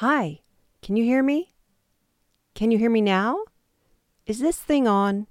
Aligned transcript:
Hi, 0.00 0.40
can 0.80 0.96
you 0.96 1.04
hear 1.04 1.22
me? 1.22 1.52
Can 2.54 2.70
you 2.70 2.78
hear 2.78 2.88
me 2.88 3.02
now? 3.02 3.44
Is 4.24 4.38
this 4.38 4.56
thing 4.56 4.88
on? 4.88 5.26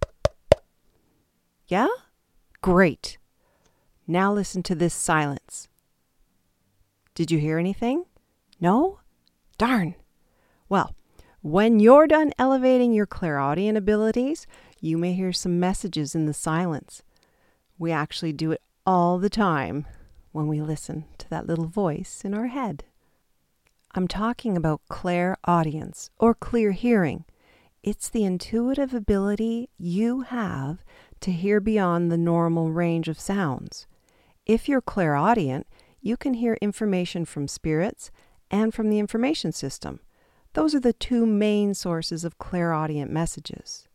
Yeah? 1.65 1.87
Great. 2.61 3.17
Now 4.05 4.31
listen 4.31 4.61
to 4.61 4.75
this 4.75 4.93
silence. 4.93 5.69
Did 7.15 7.31
you 7.31 7.39
hear 7.39 7.57
anything? 7.57 8.05
No? 8.61 8.99
Darn. 9.57 9.95
Well, 10.69 10.95
when 11.41 11.79
you're 11.79 12.05
done 12.05 12.31
elevating 12.37 12.93
your 12.93 13.07
clairaudient 13.07 13.75
abilities, 13.75 14.45
you 14.79 14.99
may 14.99 15.13
hear 15.13 15.33
some 15.33 15.59
messages 15.59 16.13
in 16.13 16.27
the 16.27 16.33
silence. 16.35 17.01
We 17.79 17.91
actually 17.91 18.33
do 18.33 18.51
it 18.51 18.61
all 18.85 19.17
the 19.17 19.31
time 19.31 19.87
when 20.31 20.45
we 20.45 20.61
listen 20.61 21.05
to 21.17 21.29
that 21.31 21.47
little 21.47 21.65
voice 21.65 22.21
in 22.23 22.35
our 22.35 22.45
head. 22.45 22.83
I'm 23.95 24.07
talking 24.07 24.55
about 24.55 24.81
clairaudience 24.87 26.11
or 26.19 26.35
clear 26.35 26.71
hearing. 26.73 27.25
It's 27.81 28.07
the 28.07 28.23
intuitive 28.23 28.93
ability 28.93 29.69
you 29.77 30.21
have 30.21 30.83
to 31.21 31.31
hear 31.31 31.59
beyond 31.59 32.11
the 32.11 32.17
normal 32.17 32.71
range 32.71 33.07
of 33.07 33.19
sounds. 33.19 33.87
If 34.45 34.69
you're 34.69 34.81
clairaudient, 34.81 35.65
you 36.01 36.17
can 36.17 36.35
hear 36.35 36.57
information 36.61 37.25
from 37.25 37.47
spirits 37.47 38.11
and 38.51 38.73
from 38.73 38.89
the 38.89 38.99
information 38.99 39.51
system. 39.51 40.01
Those 40.53 40.75
are 40.75 40.79
the 40.79 40.93
two 40.93 41.25
main 41.25 41.73
sources 41.73 42.23
of 42.23 42.37
clairaudient 42.37 43.11
messages. 43.11 43.87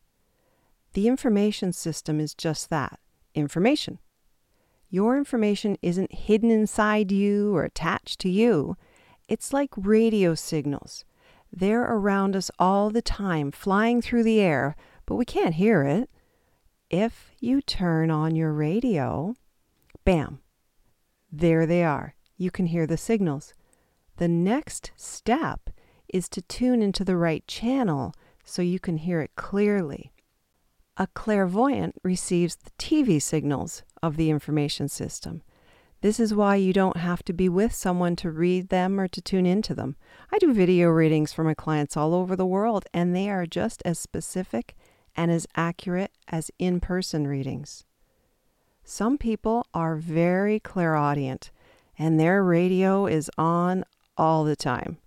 The 0.95 1.09
information 1.09 1.73
system 1.73 2.20
is 2.20 2.34
just 2.34 2.69
that 2.70 2.98
information. 3.34 3.98
Your 4.89 5.17
information 5.17 5.77
isn't 5.83 6.12
hidden 6.12 6.50
inside 6.50 7.11
you 7.11 7.55
or 7.55 7.65
attached 7.65 8.20
to 8.20 8.28
you. 8.28 8.77
It's 9.28 9.53
like 9.53 9.70
radio 9.77 10.34
signals. 10.34 11.05
They're 11.53 11.83
around 11.83 12.36
us 12.36 12.50
all 12.58 12.91
the 12.91 13.03
time, 13.03 13.53
flying 13.53 14.03
through 14.03 14.25
the 14.25 14.41
air, 14.41 14.77
but 15.06 15.14
we 15.16 15.25
can't 15.25 15.55
hear 15.55 15.83
it. 15.84 16.11
If 16.91 17.33
you 17.41 17.62
turn 17.62 18.11
on 18.11 18.34
your 18.34 18.53
radio, 18.53 19.34
bam, 20.05 20.41
there 21.33 21.66
they 21.66 21.84
are. 21.84 22.14
You 22.36 22.50
can 22.50 22.66
hear 22.66 22.86
the 22.86 22.97
signals. 22.97 23.55
The 24.16 24.28
next 24.28 24.92
step 24.97 25.70
is 26.09 26.28
to 26.31 26.42
tune 26.42 26.83
into 26.83 27.05
the 27.05 27.16
right 27.16 27.47
channel 27.47 28.14
so 28.44 28.62
you 28.62 28.78
can 28.78 28.98
hear 28.98 29.20
it 29.20 29.34
clearly. 29.36 30.12
A 30.97 31.09
clairvoyant 31.09 31.97
receives 32.05 32.56
the 32.56 32.70
TV 32.78 33.20
signals 33.20 33.83
of 34.03 34.16
the 34.16 34.31
information 34.31 34.88
system. 34.88 35.42
This 36.05 36.20
is 36.20 36.34
why 36.34 36.56
you 36.56 36.74
don't 36.74 36.98
have 36.98 37.22
to 37.22 37.33
be 37.33 37.48
with 37.48 37.72
someone 37.72 38.14
to 38.16 38.30
read 38.30 38.69
them 38.69 39.00
or 39.00 39.08
to 39.08 39.22
tune 39.22 39.47
into 39.47 39.74
them. 39.74 39.97
I 40.30 40.36
do 40.36 40.52
video 40.52 40.91
readings 40.91 41.33
for 41.33 41.42
my 41.44 41.55
clients 41.55 41.97
all 41.97 42.12
over 42.12 42.36
the 42.36 42.44
world, 42.44 42.84
and 42.92 43.16
they 43.16 43.30
are 43.30 43.47
just 43.47 43.80
as 43.86 43.98
specific 43.98 44.77
and 45.16 45.30
as 45.30 45.47
accurate 45.56 46.10
as 46.28 46.50
in 46.58 46.78
person 46.78 47.27
readings. 47.27 47.86
Some 48.84 49.16
people 49.16 49.66
are 49.72 49.97
very 49.97 50.60
clairaudient, 50.60 51.50
and 51.98 52.20
their 52.20 52.44
radio 52.44 53.06
is 53.06 53.30
on 53.38 53.82
all 54.19 54.44
the 54.44 54.56
time. 54.56 54.98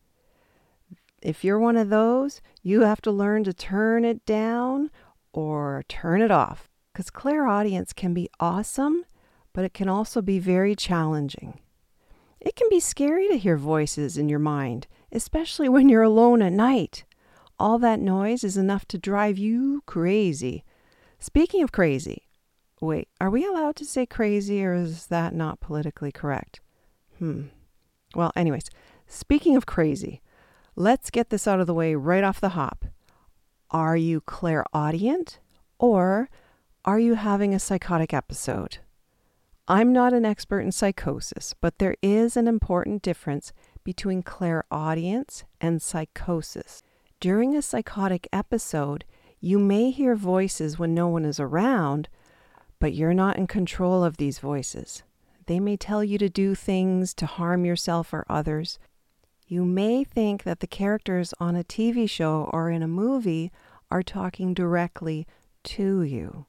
If 1.22 1.44
you're 1.44 1.60
one 1.60 1.78
of 1.78 1.90
those, 1.90 2.42
you 2.64 2.82
have 2.82 3.02
to 3.02 3.12
learn 3.12 3.44
to 3.44 3.54
turn 3.54 4.04
it 4.04 4.26
down 4.26 4.90
or 5.32 5.86
turn 5.88 6.24
it 6.24 6.32
off. 6.32 6.68
Because 6.92 7.12
clairaudience 7.12 7.94
can 7.94 8.16
be 8.16 8.32
awesome, 8.40 9.06
but 9.58 9.66
it 9.66 9.74
can 9.74 9.90
also 9.90 10.22
be 10.22 10.38
very 10.38 10.76
challenging. 10.76 11.60
It 12.40 12.56
can 12.56 12.68
be 12.70 12.80
scary 12.80 13.28
to 13.30 13.40
hear 13.40 13.58
voices 13.58 14.16
in 14.16 14.30
your 14.30 14.38
mind, 14.38 14.86
especially 15.12 15.68
when 15.68 15.90
you're 15.90 16.04
alone 16.04 16.44
at 16.44 16.54
night. 16.54 17.06
All 17.58 17.80
that 17.80 18.00
noise 18.00 18.44
is 18.44 18.56
enough 18.56 18.88
to 18.90 19.00
drive 19.00 19.40
you 19.40 19.82
crazy. 19.88 20.64
Speaking 21.18 21.64
of 21.64 21.72
crazy, 21.72 22.28
wait, 22.80 23.08
are 23.20 23.32
we 23.32 23.48
allowed 23.48 23.76
to 23.78 23.86
say 23.86 24.06
crazy 24.06 24.64
or 24.64 24.76
is 24.76 25.08
that 25.08 25.34
not 25.34 25.60
politically 25.60 26.12
correct? 26.12 26.60
Hmm. 27.18 27.46
Well, 28.14 28.32
anyways, 28.36 28.70
speaking 29.08 29.56
of 29.56 29.66
crazy, 29.66 30.22
let's 30.76 31.10
get 31.10 31.32
this 31.32 31.48
out 31.48 31.60
of 31.60 31.66
the 31.66 31.74
way 31.74 31.96
right 31.96 32.24
off 32.24 32.40
the 32.40 32.50
hop. 32.50 32.86
Are 33.72 33.98
you 33.98 34.22
clairaudient 34.22 35.40
or 35.80 36.30
are 36.86 37.00
you 37.00 37.16
having 37.16 37.56
a 37.56 37.60
psychotic 37.60 38.14
episode? 38.14 38.78
I'm 39.70 39.92
not 39.92 40.14
an 40.14 40.24
expert 40.24 40.62
in 40.62 40.72
psychosis, 40.72 41.54
but 41.60 41.78
there 41.78 41.98
is 42.02 42.38
an 42.38 42.48
important 42.48 43.02
difference 43.02 43.52
between 43.84 44.24
clairaudience 44.24 45.44
and 45.60 45.82
psychosis. 45.82 46.84
During 47.20 47.54
a 47.54 47.62
psychotic 47.62 48.30
episode, 48.32 49.04
you 49.42 49.60
may 49.60 49.92
hear 49.92 50.16
voices 50.16 50.80
when 50.80 50.94
no 50.94 51.10
one 51.10 51.26
is 51.26 51.38
around, 51.38 52.08
but 52.80 52.94
you're 52.94 53.14
not 53.14 53.36
in 53.36 53.46
control 53.46 54.06
of 54.06 54.16
these 54.16 54.40
voices. 54.40 55.04
They 55.48 55.60
may 55.60 55.76
tell 55.76 56.02
you 56.02 56.18
to 56.18 56.30
do 56.30 56.56
things 56.56 57.14
to 57.16 57.26
harm 57.26 57.66
yourself 57.66 58.14
or 58.14 58.26
others. 58.30 58.80
You 59.48 59.66
may 59.66 60.06
think 60.06 60.44
that 60.44 60.62
the 60.62 60.68
characters 60.68 61.34
on 61.42 61.58
a 61.58 61.64
TV 61.66 62.10
show 62.10 62.50
or 62.54 62.70
in 62.70 62.84
a 62.84 62.88
movie 62.88 63.52
are 63.92 64.04
talking 64.04 64.54
directly 64.54 65.28
to 65.64 66.04
you. 66.04 66.46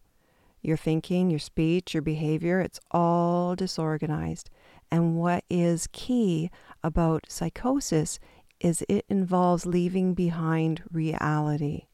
Your 0.62 0.76
thinking, 0.76 1.30
your 1.30 1.38
speech, 1.38 1.94
your 1.94 2.02
behavior, 2.02 2.60
it's 2.60 2.80
all 2.91 3.54
disorganized. 3.54 4.50
And 4.91 5.16
what 5.16 5.44
is 5.48 5.88
key 5.92 6.50
about 6.82 7.26
psychosis 7.28 8.19
is 8.60 8.84
it 8.88 9.04
involves 9.08 9.66
leaving 9.66 10.14
behind 10.14 10.82
reality. 10.91 11.86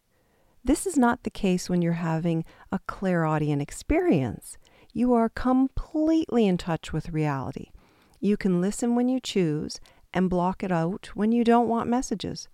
This 0.65 0.87
is 0.87 0.97
not 0.97 1.25
the 1.25 1.31
case 1.31 1.69
when 1.69 1.83
you're 1.83 1.93
having 1.93 2.45
a 2.73 2.79
clairaudient 2.87 3.61
experience. 3.61 4.57
You 4.93 5.13
are 5.13 5.29
completely 5.29 6.47
in 6.47 6.57
touch 6.57 6.93
with 6.93 7.11
reality. 7.11 7.71
You 8.19 8.39
can 8.39 8.63
listen 8.63 8.95
when 8.95 9.09
you 9.09 9.21
choose 9.21 9.79
and 10.15 10.31
block 10.31 10.63
it 10.63 10.73
out 10.73 11.11
when 11.15 11.33
you 11.33 11.45
don't 11.45 11.69
want 11.69 11.91
messages. 11.91 12.49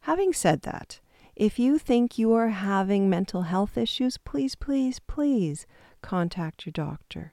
Having 0.00 0.34
said 0.34 0.62
that, 0.62 1.00
if 1.40 1.58
you 1.58 1.78
think 1.78 2.18
you 2.18 2.34
are 2.34 2.50
having 2.50 3.08
mental 3.08 3.42
health 3.44 3.78
issues, 3.78 4.18
please, 4.18 4.54
please, 4.54 4.98
please 4.98 5.66
contact 6.02 6.66
your 6.66 6.72
doctor. 6.72 7.32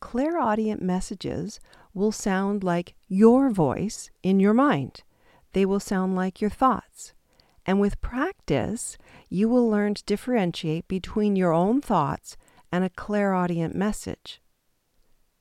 Clairaudient 0.00 0.82
messages 0.82 1.60
will 1.94 2.12
sound 2.12 2.62
like 2.62 2.94
your 3.08 3.48
voice 3.48 4.10
in 4.22 4.38
your 4.38 4.52
mind. 4.52 5.02
They 5.54 5.64
will 5.64 5.80
sound 5.80 6.14
like 6.14 6.42
your 6.42 6.50
thoughts. 6.50 7.14
And 7.64 7.80
with 7.80 8.02
practice, 8.02 8.98
you 9.30 9.48
will 9.48 9.66
learn 9.66 9.94
to 9.94 10.04
differentiate 10.04 10.86
between 10.88 11.36
your 11.36 11.54
own 11.54 11.80
thoughts 11.80 12.36
and 12.70 12.84
a 12.84 12.90
clairaudient 12.90 13.74
message. 13.74 14.42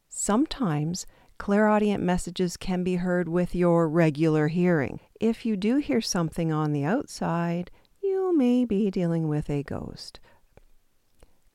Sometimes 0.08 1.06
clairaudient 1.38 2.04
messages 2.04 2.58
can 2.58 2.84
be 2.84 2.96
heard 2.96 3.28
with 3.30 3.56
your 3.56 3.88
regular 3.88 4.48
hearing. 4.48 5.00
If 5.20 5.46
you 5.46 5.56
do 5.56 5.78
hear 5.78 6.02
something 6.02 6.52
on 6.52 6.74
the 6.74 6.84
outside, 6.84 7.72
you 8.02 8.36
may 8.38 8.66
be 8.66 8.90
dealing 8.92 9.28
with 9.28 9.50
a 9.50 9.64
ghost. 9.64 10.20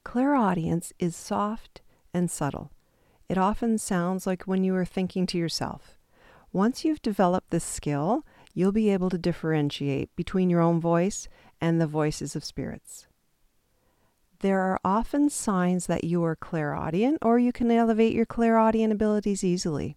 Clairaudience 0.05 0.93
is 0.99 1.17
soft 1.17 1.81
and 2.13 2.31
subtle. 2.31 2.71
It 3.29 3.39
often 3.39 3.79
sounds 3.79 4.27
like 4.27 4.43
when 4.43 4.65
you 4.65 4.75
are 4.77 4.85
thinking 4.85 5.27
to 5.27 5.39
yourself. 5.39 5.99
Once 6.53 6.85
you've 6.85 7.03
developed 7.03 7.51
this 7.51 7.65
skill, 7.65 8.27
you'll 8.53 8.73
be 8.73 8.91
able 8.91 9.09
to 9.11 9.19
differentiate 9.19 10.15
between 10.17 10.51
your 10.51 10.61
own 10.61 10.81
voice 10.81 11.29
and 11.61 11.81
the 11.81 11.87
voices 11.87 12.37
of 12.37 12.45
spirits. 12.45 13.07
There 14.43 14.59
are 14.59 14.81
often 14.85 15.31
signs 15.31 15.87
that 15.87 16.03
you 16.03 16.25
are 16.25 16.35
clairaudient, 16.35 17.19
or 17.23 17.39
you 17.39 17.53
can 17.53 17.71
elevate 17.71 18.13
your 18.13 18.27
clairaudient 18.27 18.93
abilities 18.93 19.45
easily. 19.45 19.97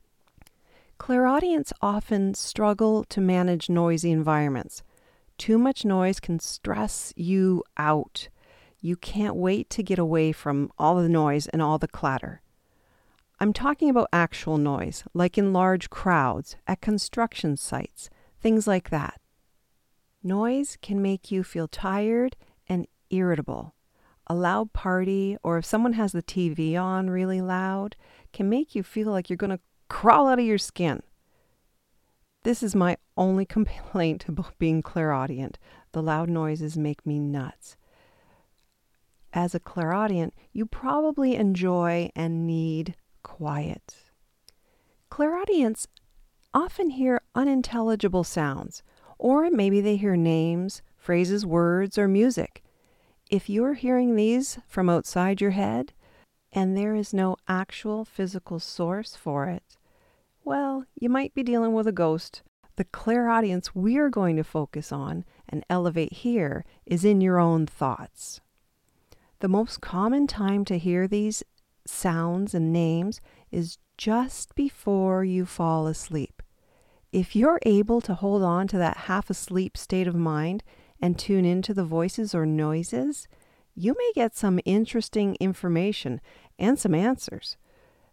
Clairaudients 1.00 1.74
often 1.82 2.36
struggle 2.36 3.04
to 3.06 3.20
manage 3.20 3.70
noisy 3.70 4.12
environments. 4.12 4.84
Too 5.40 5.58
much 5.58 5.84
noise 5.84 6.20
can 6.20 6.40
stress 6.40 7.12
you 7.16 7.64
out. 7.76 8.30
You 8.82 8.96
can't 8.96 9.36
wait 9.36 9.72
to 9.72 9.82
get 9.82 9.98
away 9.98 10.32
from 10.32 10.72
all 10.78 10.98
the 11.02 11.10
noise 11.10 11.48
and 11.48 11.60
all 11.60 11.80
the 11.80 11.88
clatter. 11.88 12.44
I'm 13.40 13.52
talking 13.52 13.90
about 13.90 14.10
actual 14.14 14.60
noise, 14.60 15.04
like 15.16 15.40
in 15.40 15.54
large 15.54 15.90
crowds, 15.90 16.56
at 16.68 16.82
construction 16.82 17.58
sites, 17.58 18.12
things 18.40 18.68
like 18.68 18.92
that. 18.92 19.20
Noise 20.22 20.78
can 20.84 21.02
make 21.02 21.32
you 21.32 21.44
feel 21.44 21.68
tired 21.68 22.36
and 22.70 22.86
irritable 23.10 23.75
a 24.28 24.36
loud 24.36 24.74
party 24.74 25.38
or 25.44 25.58
if 25.58 25.66
someone 25.66 25.94
has 25.94 26.12
the 26.12 26.24
TV 26.24 26.80
on 26.80 27.10
really 27.10 27.42
loud 27.42 27.96
can 28.34 28.50
make 28.50 28.76
you 28.76 28.84
feel 28.84 29.12
like 29.12 29.30
you're 29.30 29.38
going 29.38 29.52
to 29.52 29.60
crawl 29.88 30.28
out 30.28 30.40
of 30.40 30.46
your 30.46 30.58
skin. 30.58 31.02
This 32.44 32.62
is 32.62 32.76
my 32.76 32.98
only 33.18 33.46
complaint 33.58 34.26
about 34.28 34.58
being 34.60 34.82
clairaudient. 34.82 35.58
The 35.92 36.04
loud 36.04 36.30
noises 36.30 36.78
make 36.78 37.06
me 37.06 37.20
nuts. 37.20 37.78
As 39.34 39.54
a 39.54 39.60
clairaudient, 39.60 40.34
you 40.54 40.66
probably 40.66 41.36
enjoy 41.36 42.10
and 42.16 42.48
need 42.48 42.96
quiet. 43.22 43.96
Clairaudients 45.10 45.88
often 46.54 46.92
hear 46.92 47.22
unintelligible 47.36 48.24
sounds, 48.24 48.82
or 49.18 49.50
maybe 49.50 49.82
they 49.82 49.98
hear 49.98 50.16
names, 50.16 50.82
phrases, 50.96 51.46
words, 51.46 51.98
or 51.98 52.08
music. 52.08 52.64
If 53.36 53.50
you're 53.50 53.74
hearing 53.74 54.16
these 54.16 54.60
from 54.66 54.90
outside 54.90 55.42
your 55.42 55.52
head 55.52 55.92
and 56.54 56.78
there 56.78 56.96
is 56.96 57.14
no 57.14 57.36
actual 57.50 58.06
physical 58.06 58.62
source 58.62 59.18
for 59.18 59.48
it, 59.48 59.76
well, 60.46 60.86
you 60.98 61.10
might 61.10 61.34
be 61.34 61.44
dealing 61.44 61.74
with 61.74 61.86
a 61.86 61.92
ghost. 61.92 62.44
The 62.78 62.86
clairaudience 62.86 63.76
we're 63.76 64.10
going 64.10 64.38
to 64.38 64.46
focus 64.46 64.90
on 64.94 65.26
and 65.50 65.66
elevate 65.70 66.14
here 66.14 66.64
is 66.86 67.04
in 67.04 67.20
your 67.20 67.38
own 67.38 67.66
thoughts. 67.66 68.40
The 69.42 69.50
most 69.50 69.82
common 69.82 70.28
time 70.28 70.64
to 70.64 70.78
hear 70.78 71.06
these 71.06 71.44
sounds 71.86 72.54
and 72.54 72.72
names 72.72 73.20
is 73.52 73.80
just 73.98 74.56
before 74.56 75.26
you 75.26 75.46
fall 75.46 75.88
asleep. 75.88 76.42
If 77.12 77.36
you're 77.36 77.60
able 77.66 78.00
to 78.00 78.14
hold 78.14 78.44
on 78.44 78.70
to 78.70 78.78
that 78.78 78.96
half 79.12 79.30
asleep 79.30 79.76
state 79.76 80.08
of 80.08 80.16
mind 80.16 80.64
and 81.02 81.18
tune 81.18 81.46
into 81.46 81.74
the 81.74 81.84
voices 81.84 82.34
or 82.34 82.46
noises, 82.46 83.28
you 83.76 83.96
may 83.98 84.12
get 84.16 84.36
some 84.36 84.60
interesting 84.66 85.36
information 85.40 86.22
and 86.58 86.80
some 86.80 86.96
answers. 86.96 87.58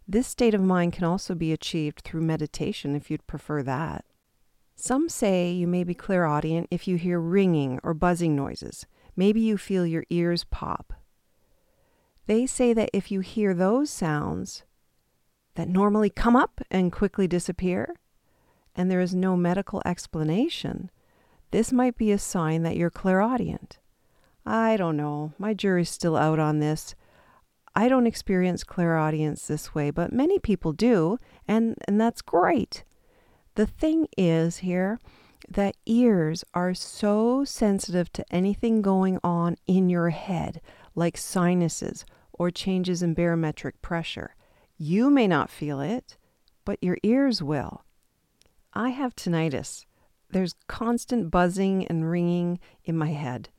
This 0.07 0.27
state 0.27 0.53
of 0.53 0.61
mind 0.61 0.93
can 0.93 1.05
also 1.05 1.33
be 1.33 1.53
achieved 1.53 2.01
through 2.01 2.21
meditation 2.21 2.95
if 2.95 3.09
you'd 3.09 3.25
prefer 3.27 3.63
that. 3.63 4.03
Some 4.75 5.07
say 5.07 5.51
you 5.51 5.67
may 5.67 5.83
be 5.83 5.93
clairaudient 5.93 6.67
if 6.69 6.87
you 6.87 6.97
hear 6.97 7.19
ringing 7.19 7.79
or 7.83 7.93
buzzing 7.93 8.35
noises. 8.35 8.85
Maybe 9.15 9.39
you 9.39 9.57
feel 9.57 9.85
your 9.85 10.03
ears 10.09 10.43
pop. 10.43 10.93
They 12.25 12.45
say 12.45 12.73
that 12.73 12.89
if 12.93 13.11
you 13.11 13.21
hear 13.21 13.53
those 13.53 13.89
sounds 13.89 14.63
that 15.55 15.69
normally 15.69 16.09
come 16.09 16.35
up 16.35 16.61
and 16.71 16.91
quickly 16.91 17.27
disappear, 17.27 17.95
and 18.75 18.89
there 18.89 19.01
is 19.01 19.13
no 19.13 19.37
medical 19.37 19.81
explanation, 19.85 20.89
this 21.53 21.71
might 21.71 21.95
be 21.99 22.11
a 22.11 22.17
sign 22.17 22.63
that 22.63 22.75
you're 22.75 22.89
clairaudient. 22.89 23.77
I 24.43 24.75
don't 24.75 24.97
know. 24.97 25.33
My 25.37 25.53
jury's 25.53 25.91
still 25.91 26.17
out 26.17 26.39
on 26.39 26.57
this. 26.57 26.95
I 27.75 27.87
don't 27.87 28.07
experience 28.07 28.63
clairaudience 28.63 29.45
this 29.45 29.75
way, 29.75 29.91
but 29.91 30.11
many 30.11 30.39
people 30.39 30.73
do, 30.73 31.19
and, 31.47 31.75
and 31.87 32.01
that's 32.01 32.23
great. 32.23 32.83
The 33.53 33.67
thing 33.67 34.07
is 34.17 34.57
here 34.57 34.99
that 35.47 35.77
ears 35.85 36.43
are 36.55 36.73
so 36.73 37.43
sensitive 37.43 38.11
to 38.13 38.25
anything 38.31 38.81
going 38.81 39.19
on 39.23 39.55
in 39.67 39.91
your 39.91 40.09
head, 40.09 40.59
like 40.95 41.17
sinuses 41.17 42.03
or 42.31 42.49
changes 42.49 43.03
in 43.03 43.13
barometric 43.13 43.79
pressure. 43.83 44.35
You 44.79 45.11
may 45.11 45.27
not 45.27 45.51
feel 45.51 45.81
it, 45.81 46.17
but 46.65 46.83
your 46.83 46.97
ears 47.03 47.43
will. 47.43 47.83
I 48.73 48.89
have 48.89 49.15
tinnitus. 49.15 49.85
There's 50.33 50.55
constant 50.67 51.29
buzzing 51.29 51.85
and 51.85 52.09
ringing 52.09 52.59
in 52.83 52.97
my 52.97 53.11
head. 53.11 53.49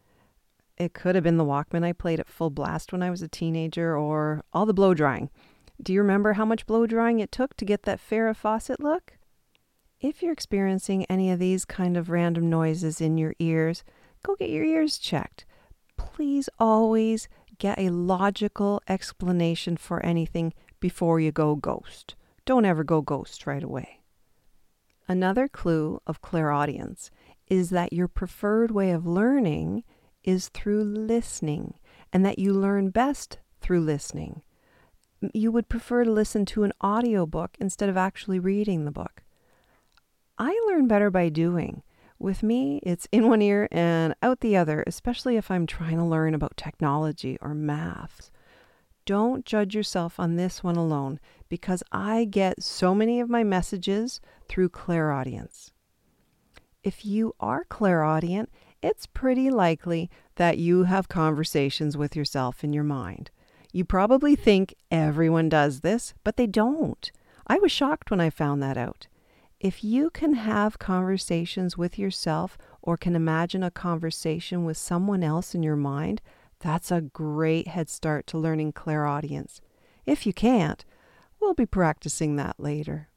It 0.76 0.92
could 0.92 1.14
have 1.14 1.22
been 1.22 1.36
the 1.36 1.44
Walkman 1.44 1.84
I 1.84 1.92
played 1.92 2.18
at 2.18 2.28
full 2.28 2.50
blast 2.50 2.90
when 2.90 3.00
I 3.00 3.10
was 3.10 3.22
a 3.22 3.28
teenager 3.28 3.96
or 3.96 4.42
all 4.52 4.66
the 4.66 4.74
blow 4.74 4.92
drying. 4.92 5.30
Do 5.80 5.92
you 5.92 6.00
remember 6.00 6.32
how 6.32 6.44
much 6.44 6.66
blow 6.66 6.84
drying 6.88 7.20
it 7.20 7.30
took 7.30 7.56
to 7.58 7.64
get 7.64 7.84
that 7.84 8.00
Farrah 8.00 8.34
Fawcett 8.34 8.80
look? 8.80 9.18
If 10.00 10.20
you're 10.20 10.32
experiencing 10.32 11.04
any 11.04 11.30
of 11.30 11.38
these 11.38 11.64
kind 11.64 11.96
of 11.96 12.10
random 12.10 12.50
noises 12.50 13.00
in 13.00 13.18
your 13.18 13.34
ears, 13.38 13.84
go 14.24 14.34
get 14.34 14.50
your 14.50 14.64
ears 14.64 14.98
checked. 14.98 15.44
Please 15.96 16.48
always 16.58 17.28
get 17.58 17.78
a 17.78 17.90
logical 17.90 18.82
explanation 18.88 19.76
for 19.76 20.04
anything 20.04 20.52
before 20.80 21.20
you 21.20 21.30
go 21.30 21.54
ghost. 21.54 22.16
Don't 22.44 22.64
ever 22.64 22.82
go 22.82 23.00
ghost 23.00 23.46
right 23.46 23.62
away. 23.62 24.00
Another 25.06 25.48
clue 25.48 26.00
of 26.06 26.22
clairaudience 26.22 27.10
is 27.48 27.70
that 27.70 27.92
your 27.92 28.08
preferred 28.08 28.70
way 28.70 28.90
of 28.90 29.06
learning 29.06 29.84
is 30.22 30.48
through 30.48 30.82
listening 30.82 31.74
and 32.12 32.24
that 32.24 32.38
you 32.38 32.52
learn 32.52 32.88
best 32.88 33.38
through 33.60 33.80
listening. 33.80 34.42
You 35.32 35.52
would 35.52 35.68
prefer 35.68 36.04
to 36.04 36.10
listen 36.10 36.46
to 36.46 36.64
an 36.64 36.72
audiobook 36.82 37.56
instead 37.60 37.88
of 37.88 37.96
actually 37.96 38.38
reading 38.38 38.84
the 38.84 38.90
book. 38.90 39.22
I 40.38 40.58
learn 40.66 40.88
better 40.88 41.10
by 41.10 41.28
doing. 41.28 41.82
With 42.18 42.42
me, 42.42 42.80
it's 42.82 43.08
in 43.12 43.28
one 43.28 43.42
ear 43.42 43.68
and 43.70 44.14
out 44.22 44.40
the 44.40 44.56
other, 44.56 44.84
especially 44.86 45.36
if 45.36 45.50
I'm 45.50 45.66
trying 45.66 45.98
to 45.98 46.04
learn 46.04 46.34
about 46.34 46.56
technology 46.56 47.38
or 47.40 47.54
maths. 47.54 48.30
Don't 49.06 49.44
judge 49.44 49.74
yourself 49.74 50.18
on 50.18 50.36
this 50.36 50.62
one 50.62 50.76
alone 50.76 51.20
because 51.48 51.82
I 51.92 52.24
get 52.24 52.62
so 52.62 52.94
many 52.94 53.20
of 53.20 53.28
my 53.28 53.44
messages 53.44 54.20
through 54.48 54.70
clairaudience. 54.70 55.72
If 56.82 57.04
you 57.04 57.34
are 57.40 57.64
clairaudient 57.64 58.50
it's 58.84 59.06
pretty 59.06 59.48
likely 59.48 60.10
that 60.36 60.58
you 60.58 60.84
have 60.84 61.08
conversations 61.08 61.96
with 61.96 62.14
yourself 62.14 62.62
in 62.62 62.74
your 62.74 62.84
mind. 62.84 63.30
You 63.72 63.82
probably 63.82 64.36
think 64.36 64.74
everyone 64.90 65.48
does 65.48 65.80
this, 65.80 66.12
but 66.22 66.36
they 66.36 66.46
don't. 66.46 67.10
I 67.46 67.58
was 67.58 67.72
shocked 67.72 68.10
when 68.10 68.20
I 68.20 68.28
found 68.28 68.62
that 68.62 68.76
out. 68.76 69.06
If 69.58 69.82
you 69.82 70.10
can 70.10 70.34
have 70.34 70.78
conversations 70.78 71.78
with 71.78 71.98
yourself 71.98 72.58
or 72.82 72.98
can 72.98 73.16
imagine 73.16 73.62
a 73.62 73.70
conversation 73.70 74.66
with 74.66 74.76
someone 74.76 75.22
else 75.22 75.54
in 75.54 75.62
your 75.62 75.76
mind, 75.76 76.20
that's 76.60 76.90
a 76.90 77.00
great 77.00 77.68
head 77.68 77.88
start 77.88 78.26
to 78.28 78.38
learning 78.38 78.72
clairaudience. 78.72 79.60
If 80.06 80.26
you 80.26 80.32
can't, 80.32 80.84
we'll 81.40 81.54
be 81.54 81.66
practicing 81.66 82.36
that 82.36 82.58
later. 82.58 83.08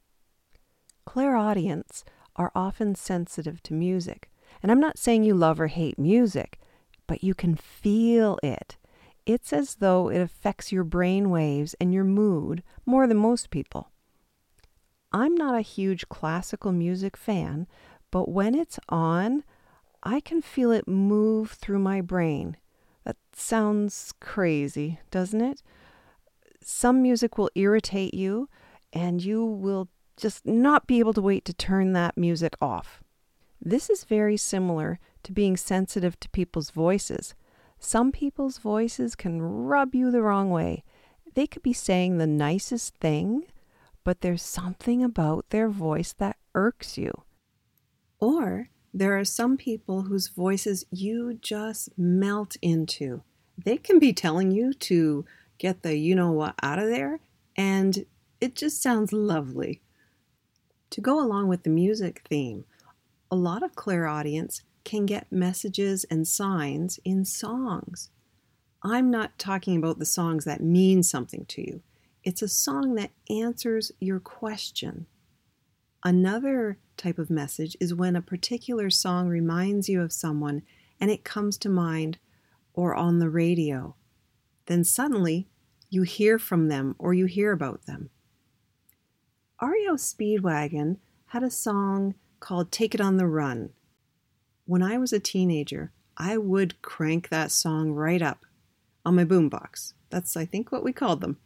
Clairaudients 1.05 2.03
are 2.35 2.51
often 2.55 2.95
sensitive 2.95 3.61
to 3.63 3.73
music. 3.73 4.29
And 4.61 4.71
I'm 4.71 4.79
not 4.79 4.97
saying 4.97 5.23
you 5.23 5.33
love 5.33 5.59
or 5.59 5.67
hate 5.67 5.99
music, 5.99 6.59
but 7.05 7.23
you 7.23 7.33
can 7.33 7.55
feel 7.55 8.39
it. 8.43 8.77
It's 9.25 9.51
as 9.51 9.75
though 9.75 10.09
it 10.09 10.19
affects 10.19 10.71
your 10.71 10.83
brain 10.83 11.29
waves 11.29 11.75
and 11.81 11.93
your 11.93 12.03
mood 12.03 12.63
more 12.85 13.07
than 13.07 13.17
most 13.17 13.49
people. 13.49 13.91
I'm 15.11 15.35
not 15.35 15.55
a 15.55 15.61
huge 15.61 16.09
classical 16.09 16.71
music 16.71 17.17
fan, 17.17 17.67
but 18.11 18.29
when 18.29 18.55
it's 18.55 18.79
on, 18.89 19.43
I 20.03 20.19
can 20.19 20.41
feel 20.41 20.71
it 20.71 20.87
move 20.87 21.51
through 21.51 21.79
my 21.79 22.01
brain. 22.01 22.57
That 23.07 23.15
sounds 23.31 24.13
crazy, 24.19 24.99
doesn't 25.11 25.39
it? 25.39 25.63
Some 26.61 27.01
music 27.01 27.37
will 27.37 27.49
irritate 27.55 28.13
you, 28.13 28.49
and 28.91 29.23
you 29.23 29.45
will 29.45 29.87
just 30.17 30.45
not 30.45 30.87
be 30.87 30.99
able 30.99 31.13
to 31.13 31.21
wait 31.21 31.45
to 31.45 31.53
turn 31.53 31.93
that 31.93 32.17
music 32.17 32.57
off. 32.61 33.01
This 33.61 33.89
is 33.89 34.03
very 34.03 34.35
similar 34.35 34.99
to 35.23 35.31
being 35.31 35.55
sensitive 35.55 36.19
to 36.19 36.29
people's 36.31 36.69
voices. 36.69 37.33
Some 37.79 38.11
people's 38.11 38.57
voices 38.57 39.15
can 39.15 39.41
rub 39.41 39.95
you 39.95 40.11
the 40.11 40.21
wrong 40.21 40.49
way. 40.49 40.83
They 41.33 41.47
could 41.47 41.63
be 41.63 41.71
saying 41.71 42.17
the 42.17 42.27
nicest 42.27 42.97
thing, 42.97 43.45
but 44.03 44.19
there's 44.19 44.41
something 44.41 45.01
about 45.01 45.49
their 45.51 45.69
voice 45.69 46.11
that 46.17 46.35
irks 46.53 46.97
you. 46.97 47.23
Or 48.19 48.67
there 48.97 49.17
are 49.17 49.25
some 49.25 49.57
people 49.57 50.03
whose 50.03 50.27
voices 50.27 50.85
you 50.91 51.37
just 51.39 51.89
melt 51.99 52.57
into. 52.63 53.21
They 53.63 53.77
can 53.77 53.99
be 53.99 54.11
telling 54.11 54.49
you 54.49 54.73
to 54.73 55.23
get 55.59 55.83
the 55.83 55.95
you 55.95 56.15
know 56.15 56.31
what 56.31 56.55
out 56.63 56.79
of 56.79 56.89
there, 56.89 57.19
and 57.55 58.05
it 58.41 58.55
just 58.55 58.81
sounds 58.81 59.13
lovely. 59.13 59.81
To 60.91 61.01
go 61.01 61.19
along 61.19 61.47
with 61.47 61.61
the 61.61 61.69
music 61.69 62.23
theme, 62.27 62.65
a 63.29 63.35
lot 63.35 63.61
of 63.61 63.75
clairaudients 63.75 64.63
can 64.83 65.05
get 65.05 65.31
messages 65.31 66.03
and 66.05 66.27
signs 66.27 66.99
in 67.05 67.23
songs. 67.23 68.09
I'm 68.81 69.11
not 69.11 69.37
talking 69.37 69.77
about 69.77 69.99
the 69.99 70.05
songs 70.05 70.43
that 70.45 70.61
mean 70.61 71.03
something 71.03 71.45
to 71.49 71.61
you. 71.61 71.81
It's 72.23 72.41
a 72.41 72.47
song 72.47 72.95
that 72.95 73.11
answers 73.29 73.91
your 73.99 74.19
question. 74.19 75.05
Another 76.03 76.77
type 76.95 77.17
of 77.17 77.29
message 77.29 77.75
is 77.79 77.93
when 77.93 78.15
a 78.15 78.21
particular 78.21 78.89
song 78.89 79.27
reminds 79.27 79.89
you 79.89 80.01
of 80.01 80.13
someone 80.13 80.61
and 80.99 81.09
it 81.11 81.23
comes 81.23 81.57
to 81.57 81.69
mind 81.69 82.17
or 82.73 82.93
on 82.93 83.19
the 83.19 83.29
radio. 83.29 83.95
Then 84.67 84.83
suddenly 84.83 85.47
you 85.89 86.03
hear 86.03 86.37
from 86.37 86.67
them 86.67 86.95
or 86.99 87.13
you 87.13 87.25
hear 87.25 87.51
about 87.51 87.85
them. 87.85 88.09
REO 89.61 89.95
Speedwagon 89.95 90.97
had 91.27 91.43
a 91.43 91.49
song 91.49 92.13
called 92.39 92.71
Take 92.71 92.93
It 92.93 93.01
on 93.01 93.17
the 93.17 93.25
Run. 93.25 93.71
When 94.65 94.83
I 94.83 94.97
was 94.97 95.11
a 95.13 95.19
teenager, 95.19 95.91
I 96.15 96.37
would 96.37 96.81
crank 96.81 97.29
that 97.29 97.51
song 97.51 97.91
right 97.91 98.21
up 98.21 98.45
on 99.05 99.15
my 99.15 99.25
boombox. 99.25 99.93
That's, 100.09 100.37
I 100.37 100.45
think, 100.45 100.71
what 100.71 100.83
we 100.83 100.93
called 100.93 101.21
them. 101.21 101.37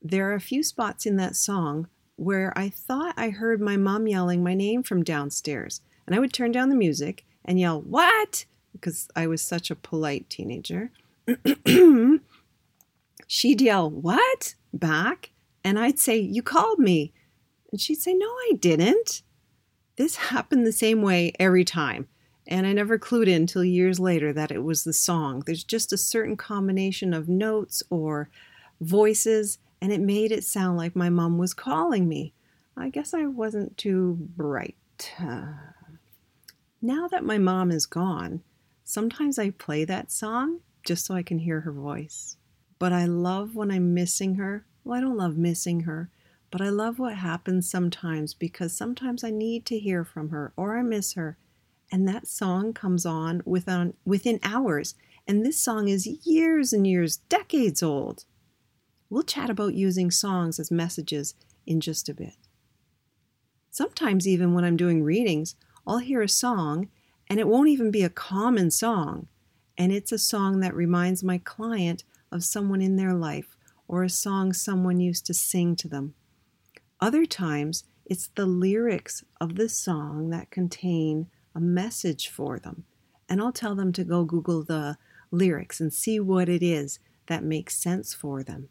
There 0.00 0.30
are 0.30 0.34
a 0.34 0.40
few 0.40 0.62
spots 0.62 1.04
in 1.04 1.16
that 1.16 1.36
song 1.36 1.88
where 2.20 2.52
I 2.54 2.68
thought 2.68 3.14
I 3.16 3.30
heard 3.30 3.62
my 3.62 3.78
mom 3.78 4.06
yelling 4.06 4.44
my 4.44 4.52
name 4.52 4.82
from 4.82 5.02
downstairs, 5.02 5.80
and 6.06 6.14
I 6.14 6.18
would 6.18 6.34
turn 6.34 6.52
down 6.52 6.68
the 6.68 6.74
music 6.76 7.24
and 7.46 7.58
yell, 7.58 7.80
What? 7.80 8.44
because 8.72 9.08
I 9.16 9.26
was 9.26 9.40
such 9.40 9.70
a 9.70 9.74
polite 9.74 10.28
teenager. 10.28 10.90
She'd 13.26 13.62
yell, 13.62 13.90
What? 13.90 14.54
back, 14.74 15.30
and 15.64 15.78
I'd 15.78 15.98
say, 15.98 16.18
You 16.18 16.42
called 16.42 16.78
me. 16.78 17.14
And 17.72 17.80
she'd 17.80 18.02
say, 18.02 18.12
No, 18.12 18.26
I 18.26 18.52
didn't. 18.60 19.22
This 19.96 20.16
happened 20.16 20.66
the 20.66 20.72
same 20.72 21.00
way 21.00 21.32
every 21.40 21.64
time, 21.64 22.06
and 22.46 22.66
I 22.66 22.74
never 22.74 22.98
clued 22.98 23.28
in 23.28 23.42
until 23.42 23.64
years 23.64 23.98
later 23.98 24.30
that 24.34 24.50
it 24.50 24.62
was 24.62 24.84
the 24.84 24.92
song. 24.92 25.42
There's 25.46 25.64
just 25.64 25.90
a 25.90 25.96
certain 25.96 26.36
combination 26.36 27.14
of 27.14 27.30
notes 27.30 27.82
or 27.88 28.28
voices, 28.78 29.58
and 29.80 29.92
it 29.92 30.00
made 30.00 30.32
it 30.32 30.44
sound 30.44 30.76
like 30.76 30.94
my 30.94 31.08
mom 31.08 31.38
was 31.38 31.54
calling 31.54 32.08
me. 32.08 32.32
I 32.76 32.88
guess 32.88 33.14
I 33.14 33.26
wasn't 33.26 33.76
too 33.76 34.16
bright. 34.36 34.76
Uh, 35.20 35.52
now 36.82 37.08
that 37.08 37.24
my 37.24 37.38
mom 37.38 37.70
is 37.70 37.86
gone, 37.86 38.42
sometimes 38.84 39.38
I 39.38 39.50
play 39.50 39.84
that 39.84 40.10
song 40.10 40.60
just 40.84 41.04
so 41.04 41.14
I 41.14 41.22
can 41.22 41.38
hear 41.38 41.60
her 41.60 41.72
voice. 41.72 42.36
But 42.78 42.92
I 42.92 43.04
love 43.04 43.54
when 43.54 43.70
I'm 43.70 43.92
missing 43.92 44.36
her. 44.36 44.64
Well, 44.84 44.98
I 44.98 45.00
don't 45.00 45.16
love 45.16 45.36
missing 45.36 45.80
her, 45.80 46.10
but 46.50 46.60
I 46.60 46.70
love 46.70 46.98
what 46.98 47.14
happens 47.14 47.70
sometimes 47.70 48.32
because 48.32 48.76
sometimes 48.76 49.22
I 49.22 49.30
need 49.30 49.66
to 49.66 49.78
hear 49.78 50.04
from 50.04 50.30
her 50.30 50.52
or 50.56 50.78
I 50.78 50.82
miss 50.82 51.12
her. 51.14 51.36
And 51.92 52.08
that 52.08 52.26
song 52.26 52.72
comes 52.72 53.04
on 53.04 53.42
within, 53.44 53.94
within 54.04 54.40
hours. 54.42 54.94
And 55.26 55.44
this 55.44 55.60
song 55.60 55.88
is 55.88 56.06
years 56.26 56.72
and 56.72 56.86
years, 56.86 57.18
decades 57.18 57.82
old. 57.82 58.24
We'll 59.10 59.24
chat 59.24 59.50
about 59.50 59.74
using 59.74 60.10
songs 60.10 60.60
as 60.60 60.70
messages 60.70 61.34
in 61.66 61.80
just 61.80 62.08
a 62.08 62.14
bit. 62.14 62.36
Sometimes, 63.70 64.26
even 64.26 64.54
when 64.54 64.64
I'm 64.64 64.76
doing 64.76 65.02
readings, 65.02 65.56
I'll 65.86 65.98
hear 65.98 66.22
a 66.22 66.28
song 66.28 66.88
and 67.28 67.38
it 67.38 67.48
won't 67.48 67.68
even 67.68 67.90
be 67.90 68.02
a 68.02 68.08
common 68.08 68.70
song. 68.70 69.26
And 69.76 69.92
it's 69.92 70.12
a 70.12 70.18
song 70.18 70.60
that 70.60 70.74
reminds 70.74 71.22
my 71.22 71.38
client 71.38 72.04
of 72.30 72.44
someone 72.44 72.80
in 72.80 72.96
their 72.96 73.14
life 73.14 73.56
or 73.88 74.04
a 74.04 74.08
song 74.08 74.52
someone 74.52 75.00
used 75.00 75.26
to 75.26 75.34
sing 75.34 75.74
to 75.76 75.88
them. 75.88 76.14
Other 77.00 77.26
times, 77.26 77.84
it's 78.04 78.28
the 78.28 78.46
lyrics 78.46 79.24
of 79.40 79.56
the 79.56 79.68
song 79.68 80.30
that 80.30 80.50
contain 80.50 81.28
a 81.54 81.60
message 81.60 82.28
for 82.28 82.58
them. 82.58 82.84
And 83.28 83.40
I'll 83.40 83.52
tell 83.52 83.74
them 83.74 83.92
to 83.92 84.04
go 84.04 84.24
Google 84.24 84.62
the 84.62 84.98
lyrics 85.30 85.80
and 85.80 85.92
see 85.92 86.20
what 86.20 86.48
it 86.48 86.62
is 86.62 86.98
that 87.26 87.44
makes 87.44 87.76
sense 87.76 88.12
for 88.12 88.42
them. 88.42 88.68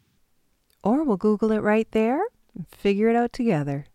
Or 0.82 1.04
we'll 1.04 1.16
Google 1.16 1.52
it 1.52 1.58
right 1.58 1.90
there 1.92 2.22
and 2.54 2.66
figure 2.68 3.08
it 3.08 3.16
out 3.16 3.32
together. 3.32 3.86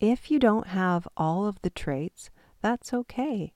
If 0.00 0.30
you 0.30 0.38
don't 0.38 0.68
have 0.68 1.08
all 1.16 1.46
of 1.46 1.60
the 1.62 1.70
traits, 1.70 2.30
that's 2.60 2.92
okay. 2.92 3.52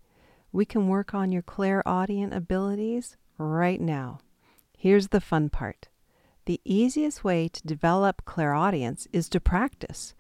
We 0.52 0.64
can 0.64 0.88
work 0.88 1.14
on 1.14 1.33
your 1.33 1.43
clairaudient 1.43 2.35
abilities 2.35 3.17
right 3.38 3.81
now. 3.81 4.21
Here's 4.76 5.09
the 5.09 5.21
fun 5.21 5.49
part 5.49 5.88
the 6.45 6.61
easiest 6.64 7.23
way 7.23 7.49
to 7.49 7.67
develop 7.67 8.25
clairaudience 8.25 9.07
is 9.12 9.29
to 9.29 9.41
practice. 9.41 10.14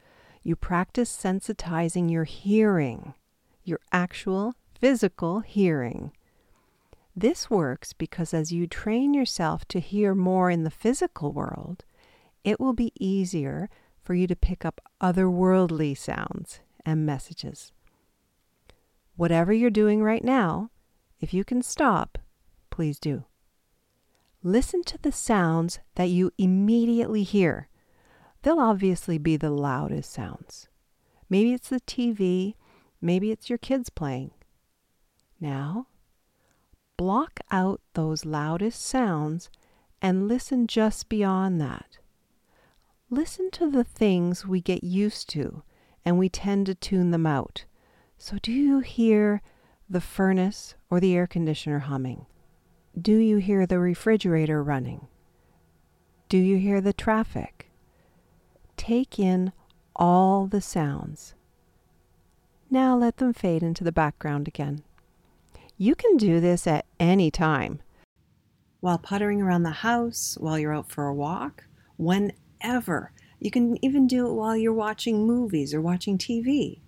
You 0.44 0.54
practice 0.54 1.10
sensitizing 1.10 2.10
your 2.10 2.24
hearing, 2.24 3.14
your 3.64 3.80
actual 3.90 4.54
physical 4.78 5.40
hearing. 5.40 6.12
This 7.14 7.50
works 7.50 7.92
because 7.92 8.32
as 8.32 8.52
you 8.52 8.66
train 8.66 9.14
yourself 9.14 9.64
to 9.66 9.80
hear 9.80 10.14
more 10.14 10.50
in 10.50 10.62
the 10.62 10.70
physical 10.70 11.32
world, 11.32 11.84
it 12.44 12.60
will 12.60 12.72
be 12.72 12.92
easier 12.98 13.68
for 14.02 14.14
you 14.14 14.26
to 14.26 14.36
pick 14.36 14.64
up 14.64 14.80
otherworldly 15.00 15.96
sounds 15.96 16.60
and 16.84 17.06
messages. 17.06 17.72
Whatever 19.16 19.52
you're 19.52 19.70
doing 19.70 20.02
right 20.02 20.24
now, 20.24 20.70
if 21.20 21.32
you 21.32 21.44
can 21.44 21.62
stop, 21.62 22.18
please 22.70 22.98
do. 22.98 23.24
Listen 24.42 24.82
to 24.82 24.98
the 24.98 25.12
sounds 25.12 25.78
that 25.94 26.08
you 26.08 26.32
immediately 26.36 27.22
hear. 27.22 27.68
They'll 28.42 28.58
obviously 28.58 29.18
be 29.18 29.36
the 29.36 29.50
loudest 29.50 30.10
sounds. 30.10 30.68
Maybe 31.30 31.52
it's 31.52 31.68
the 31.68 31.80
TV, 31.80 32.54
maybe 33.00 33.30
it's 33.30 33.48
your 33.48 33.58
kids 33.58 33.88
playing. 33.88 34.32
Now, 35.40 35.86
block 36.96 37.40
out 37.50 37.80
those 37.94 38.24
loudest 38.24 38.82
sounds 38.82 39.48
and 40.00 40.26
listen 40.26 40.66
just 40.66 41.08
beyond 41.08 41.60
that. 41.60 41.98
Listen 43.12 43.50
to 43.50 43.70
the 43.70 43.84
things 43.84 44.46
we 44.46 44.62
get 44.62 44.82
used 44.82 45.28
to 45.28 45.62
and 46.02 46.16
we 46.16 46.30
tend 46.30 46.64
to 46.64 46.74
tune 46.74 47.10
them 47.10 47.26
out. 47.26 47.66
So, 48.16 48.38
do 48.40 48.50
you 48.50 48.80
hear 48.80 49.42
the 49.86 50.00
furnace 50.00 50.76
or 50.88 50.98
the 50.98 51.14
air 51.14 51.26
conditioner 51.26 51.80
humming? 51.80 52.24
Do 52.98 53.18
you 53.18 53.36
hear 53.36 53.66
the 53.66 53.78
refrigerator 53.78 54.62
running? 54.62 55.08
Do 56.30 56.38
you 56.38 56.56
hear 56.56 56.80
the 56.80 56.94
traffic? 56.94 57.70
Take 58.78 59.18
in 59.18 59.52
all 59.94 60.46
the 60.46 60.62
sounds. 60.62 61.34
Now 62.70 62.96
let 62.96 63.18
them 63.18 63.34
fade 63.34 63.62
into 63.62 63.84
the 63.84 63.92
background 63.92 64.48
again. 64.48 64.84
You 65.76 65.94
can 65.94 66.16
do 66.16 66.40
this 66.40 66.66
at 66.66 66.86
any 66.98 67.30
time. 67.30 67.82
While 68.80 68.96
puttering 68.96 69.42
around 69.42 69.64
the 69.64 69.70
house, 69.70 70.38
while 70.40 70.58
you're 70.58 70.74
out 70.74 70.90
for 70.90 71.08
a 71.08 71.14
walk, 71.14 71.64
whenever. 71.98 72.38
You 73.40 73.50
can 73.50 73.82
even 73.84 74.06
do 74.06 74.26
it 74.28 74.34
while 74.34 74.56
you're 74.56 74.72
watching 74.72 75.26
movies 75.26 75.74
or 75.74 75.80
watching 75.80 76.16
TV. 76.16 76.80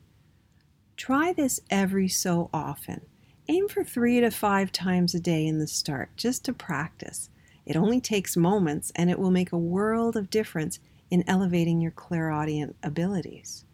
Try 0.96 1.32
this 1.32 1.60
every 1.70 2.08
so 2.08 2.48
often. 2.52 3.02
Aim 3.48 3.68
for 3.68 3.84
three 3.84 4.20
to 4.20 4.30
five 4.30 4.72
times 4.72 5.14
a 5.14 5.20
day 5.20 5.46
in 5.46 5.58
the 5.58 5.66
start, 5.66 6.16
just 6.16 6.44
to 6.44 6.52
practice. 6.52 7.28
It 7.66 7.76
only 7.76 8.00
takes 8.00 8.36
moments 8.36 8.92
and 8.94 9.10
it 9.10 9.18
will 9.18 9.30
make 9.30 9.52
a 9.52 9.58
world 9.58 10.16
of 10.16 10.30
difference 10.30 10.78
in 11.10 11.24
elevating 11.26 11.80
your 11.80 11.90
clairaudient 11.90 12.76
abilities. 12.82 13.64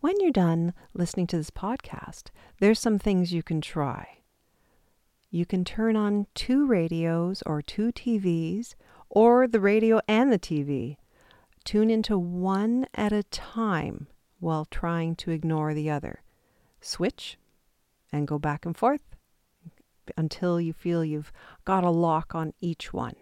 When 0.00 0.18
you're 0.18 0.30
done 0.30 0.72
listening 0.94 1.26
to 1.28 1.36
this 1.36 1.50
podcast, 1.50 2.28
there's 2.58 2.80
some 2.80 2.98
things 2.98 3.32
you 3.32 3.42
can 3.42 3.60
try. 3.60 4.20
You 5.30 5.44
can 5.44 5.64
turn 5.64 5.94
on 5.94 6.26
two 6.34 6.66
radios 6.66 7.42
or 7.46 7.62
two 7.62 7.92
TVs, 7.92 8.74
or 9.10 9.46
the 9.46 9.60
radio 9.60 10.00
and 10.08 10.32
the 10.32 10.38
TV. 10.38 10.96
Tune 11.64 11.90
into 11.90 12.18
one 12.18 12.86
at 12.94 13.12
a 13.12 13.22
time 13.24 14.06
while 14.38 14.64
trying 14.64 15.14
to 15.16 15.30
ignore 15.30 15.74
the 15.74 15.90
other. 15.90 16.22
Switch 16.80 17.38
and 18.12 18.26
go 18.26 18.38
back 18.38 18.64
and 18.64 18.76
forth 18.76 19.02
until 20.16 20.60
you 20.60 20.72
feel 20.72 21.04
you've 21.04 21.32
got 21.64 21.84
a 21.84 21.90
lock 21.90 22.34
on 22.34 22.52
each 22.60 22.92
one. 22.92 23.14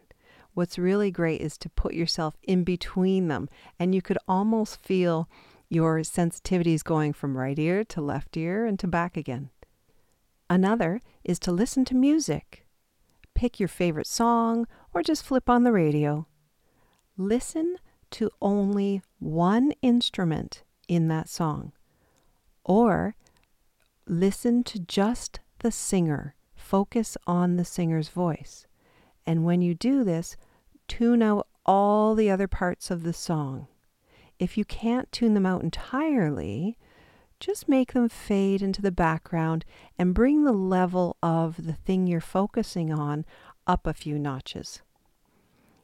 What's 0.54 0.78
really 0.78 1.10
great 1.10 1.40
is 1.40 1.58
to 1.58 1.68
put 1.68 1.94
yourself 1.94 2.34
in 2.42 2.64
between 2.64 3.28
them, 3.28 3.48
and 3.78 3.94
you 3.94 4.02
could 4.02 4.18
almost 4.26 4.80
feel 4.80 5.28
your 5.68 5.98
sensitivities 5.98 6.82
going 6.82 7.12
from 7.12 7.36
right 7.36 7.58
ear 7.58 7.84
to 7.84 8.00
left 8.00 8.36
ear 8.36 8.64
and 8.64 8.78
to 8.78 8.86
back 8.88 9.16
again. 9.16 9.50
Another 10.50 11.00
is 11.24 11.38
to 11.40 11.52
listen 11.52 11.84
to 11.86 11.94
music. 11.94 12.64
Pick 13.34 13.60
your 13.60 13.68
favorite 13.68 14.06
song 14.06 14.66
or 14.94 15.02
just 15.02 15.24
flip 15.24 15.48
on 15.50 15.62
the 15.62 15.72
radio. 15.72 16.26
Listen 17.16 17.76
to 18.12 18.30
only 18.40 19.02
one 19.18 19.72
instrument 19.82 20.62
in 20.88 21.08
that 21.08 21.28
song, 21.28 21.72
or 22.64 23.14
Listen 24.10 24.64
to 24.64 24.78
just 24.78 25.40
the 25.58 25.70
singer. 25.70 26.34
Focus 26.56 27.18
on 27.26 27.56
the 27.56 27.64
singer's 27.64 28.08
voice. 28.08 28.66
And 29.26 29.44
when 29.44 29.60
you 29.60 29.74
do 29.74 30.02
this, 30.02 30.34
tune 30.88 31.22
out 31.22 31.46
all 31.66 32.14
the 32.14 32.30
other 32.30 32.48
parts 32.48 32.90
of 32.90 33.02
the 33.02 33.12
song. 33.12 33.68
If 34.38 34.56
you 34.56 34.64
can't 34.64 35.12
tune 35.12 35.34
them 35.34 35.44
out 35.44 35.62
entirely, 35.62 36.78
just 37.38 37.68
make 37.68 37.92
them 37.92 38.08
fade 38.08 38.62
into 38.62 38.80
the 38.80 38.90
background 38.90 39.66
and 39.98 40.14
bring 40.14 40.44
the 40.44 40.52
level 40.52 41.18
of 41.22 41.66
the 41.66 41.74
thing 41.74 42.06
you're 42.06 42.20
focusing 42.22 42.90
on 42.90 43.26
up 43.66 43.86
a 43.86 43.92
few 43.92 44.18
notches. 44.18 44.80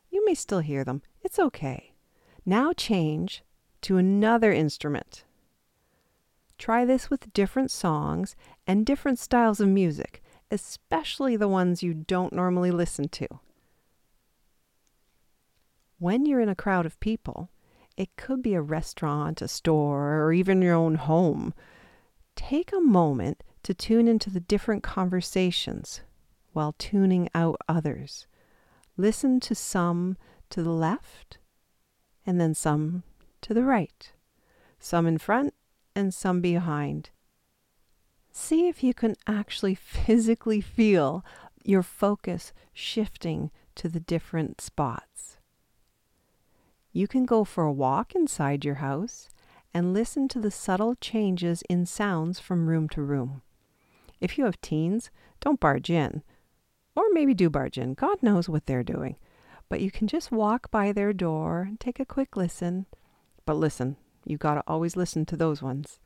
You 0.08 0.24
may 0.24 0.34
still 0.34 0.60
hear 0.60 0.82
them. 0.82 1.02
It's 1.22 1.38
okay. 1.38 1.93
Now 2.46 2.72
change 2.72 3.42
to 3.82 3.96
another 3.96 4.52
instrument. 4.52 5.24
Try 6.58 6.84
this 6.84 7.08
with 7.08 7.32
different 7.32 7.70
songs 7.70 8.36
and 8.66 8.84
different 8.84 9.18
styles 9.18 9.60
of 9.60 9.68
music, 9.68 10.22
especially 10.50 11.36
the 11.36 11.48
ones 11.48 11.82
you 11.82 11.94
don't 11.94 12.32
normally 12.32 12.70
listen 12.70 13.08
to. 13.08 13.28
When 15.98 16.26
you're 16.26 16.40
in 16.40 16.48
a 16.48 16.54
crowd 16.54 16.84
of 16.84 17.00
people, 17.00 17.50
it 17.96 18.16
could 18.16 18.42
be 18.42 18.54
a 18.54 18.60
restaurant, 18.62 19.40
a 19.40 19.48
store, 19.48 20.22
or 20.22 20.32
even 20.32 20.60
your 20.60 20.74
own 20.74 20.96
home. 20.96 21.54
Take 22.36 22.72
a 22.72 22.80
moment 22.80 23.42
to 23.62 23.72
tune 23.72 24.06
into 24.06 24.28
the 24.28 24.40
different 24.40 24.82
conversations 24.82 26.02
while 26.52 26.74
tuning 26.78 27.28
out 27.34 27.56
others. 27.68 28.26
Listen 28.96 29.40
to 29.40 29.54
some 29.54 30.16
to 30.50 30.62
the 30.62 30.70
left 30.70 31.38
and 32.26 32.40
then 32.40 32.54
some 32.54 33.02
to 33.42 33.54
the 33.54 33.64
right, 33.64 34.12
some 34.78 35.06
in 35.06 35.18
front 35.18 35.54
and 35.94 36.12
some 36.12 36.40
behind. 36.40 37.10
See 38.32 38.68
if 38.68 38.82
you 38.82 38.94
can 38.94 39.16
actually 39.26 39.74
physically 39.74 40.60
feel 40.60 41.24
your 41.62 41.82
focus 41.82 42.52
shifting 42.72 43.50
to 43.76 43.88
the 43.88 44.00
different 44.00 44.60
spots. 44.60 45.38
You 46.92 47.08
can 47.08 47.24
go 47.26 47.44
for 47.44 47.64
a 47.64 47.72
walk 47.72 48.14
inside 48.14 48.64
your 48.64 48.76
house 48.76 49.28
and 49.72 49.92
listen 49.92 50.28
to 50.28 50.40
the 50.40 50.50
subtle 50.50 50.94
changes 50.94 51.62
in 51.68 51.84
sounds 51.86 52.38
from 52.38 52.68
room 52.68 52.88
to 52.90 53.02
room. 53.02 53.42
If 54.20 54.38
you 54.38 54.44
have 54.44 54.60
teens, 54.60 55.10
don't 55.40 55.58
barge 55.58 55.90
in. 55.90 56.22
Or 56.94 57.04
maybe 57.12 57.34
do 57.34 57.50
barge 57.50 57.76
in. 57.76 57.94
God 57.94 58.22
knows 58.22 58.48
what 58.48 58.66
they're 58.66 58.84
doing. 58.84 59.16
But 59.74 59.80
you 59.80 59.90
can 59.90 60.06
just 60.06 60.30
walk 60.30 60.70
by 60.70 60.92
their 60.92 61.12
door 61.12 61.62
and 61.62 61.80
take 61.80 61.98
a 61.98 62.04
quick 62.04 62.36
listen. 62.36 62.86
But 63.44 63.56
listen, 63.56 63.96
you 64.24 64.38
got 64.38 64.54
to 64.54 64.62
always 64.68 64.94
listen 64.94 65.26
to 65.26 65.36
those 65.36 65.62
ones. 65.62 65.98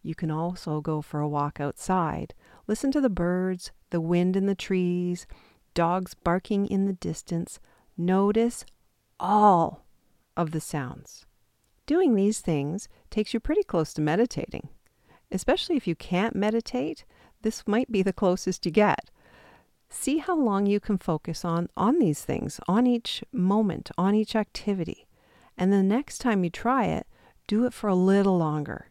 You 0.00 0.14
can 0.14 0.30
also 0.30 0.80
go 0.80 1.02
for 1.02 1.18
a 1.18 1.28
walk 1.28 1.58
outside. 1.58 2.34
Listen 2.68 2.92
to 2.92 3.00
the 3.00 3.10
birds, 3.10 3.72
the 3.90 4.00
wind 4.00 4.36
in 4.36 4.46
the 4.46 4.54
trees, 4.54 5.26
dogs 5.74 6.14
barking 6.14 6.68
in 6.68 6.86
the 6.86 6.92
distance. 6.92 7.58
Notice 7.96 8.64
all 9.18 9.84
of 10.36 10.52
the 10.52 10.60
sounds. 10.60 11.26
Doing 11.86 12.14
these 12.14 12.38
things 12.38 12.88
takes 13.10 13.34
you 13.34 13.40
pretty 13.40 13.64
close 13.64 13.92
to 13.94 14.00
meditating. 14.00 14.68
Especially 15.32 15.76
if 15.76 15.88
you 15.88 15.96
can't 15.96 16.36
meditate, 16.36 17.04
this 17.42 17.66
might 17.66 17.90
be 17.90 18.02
the 18.02 18.12
closest 18.12 18.64
you 18.64 18.70
get. 18.70 19.10
See 19.90 20.18
how 20.18 20.36
long 20.36 20.66
you 20.66 20.78
can 20.78 20.98
focus 20.98 21.44
on 21.44 21.68
on 21.76 21.98
these 21.98 22.24
things, 22.24 22.60
on 22.68 22.86
each 22.86 23.24
moment, 23.32 23.90
on 23.98 24.14
each 24.14 24.36
activity. 24.36 25.08
And 25.58 25.72
the 25.72 25.82
next 25.82 26.18
time 26.18 26.44
you 26.44 26.50
try 26.50 26.86
it, 26.86 27.06
do 27.46 27.66
it 27.66 27.74
for 27.74 27.88
a 27.88 27.94
little 27.94 28.38
longer. 28.38 28.90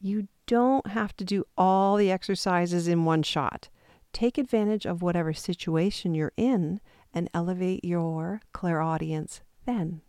You 0.00 0.28
don't 0.46 0.86
have 0.88 1.14
to 1.18 1.24
do 1.24 1.44
all 1.56 1.96
the 1.96 2.10
exercises 2.10 2.88
in 2.88 3.04
one 3.04 3.22
shot. 3.22 3.68
Take 4.12 4.38
advantage 4.38 4.86
of 4.86 5.02
whatever 5.02 5.32
situation 5.34 6.14
you're 6.14 6.32
in 6.36 6.80
and 7.12 7.28
elevate 7.34 7.84
your 7.84 8.40
clairaudience 8.52 9.42
then. 9.66 10.00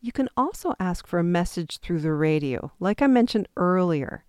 You 0.00 0.12
can 0.12 0.28
also 0.36 0.74
ask 0.78 1.06
for 1.06 1.18
a 1.18 1.24
message 1.24 1.80
through 1.80 2.00
the 2.00 2.12
radio, 2.12 2.70
like 2.78 3.02
I 3.02 3.08
mentioned 3.08 3.48
earlier. 3.56 4.24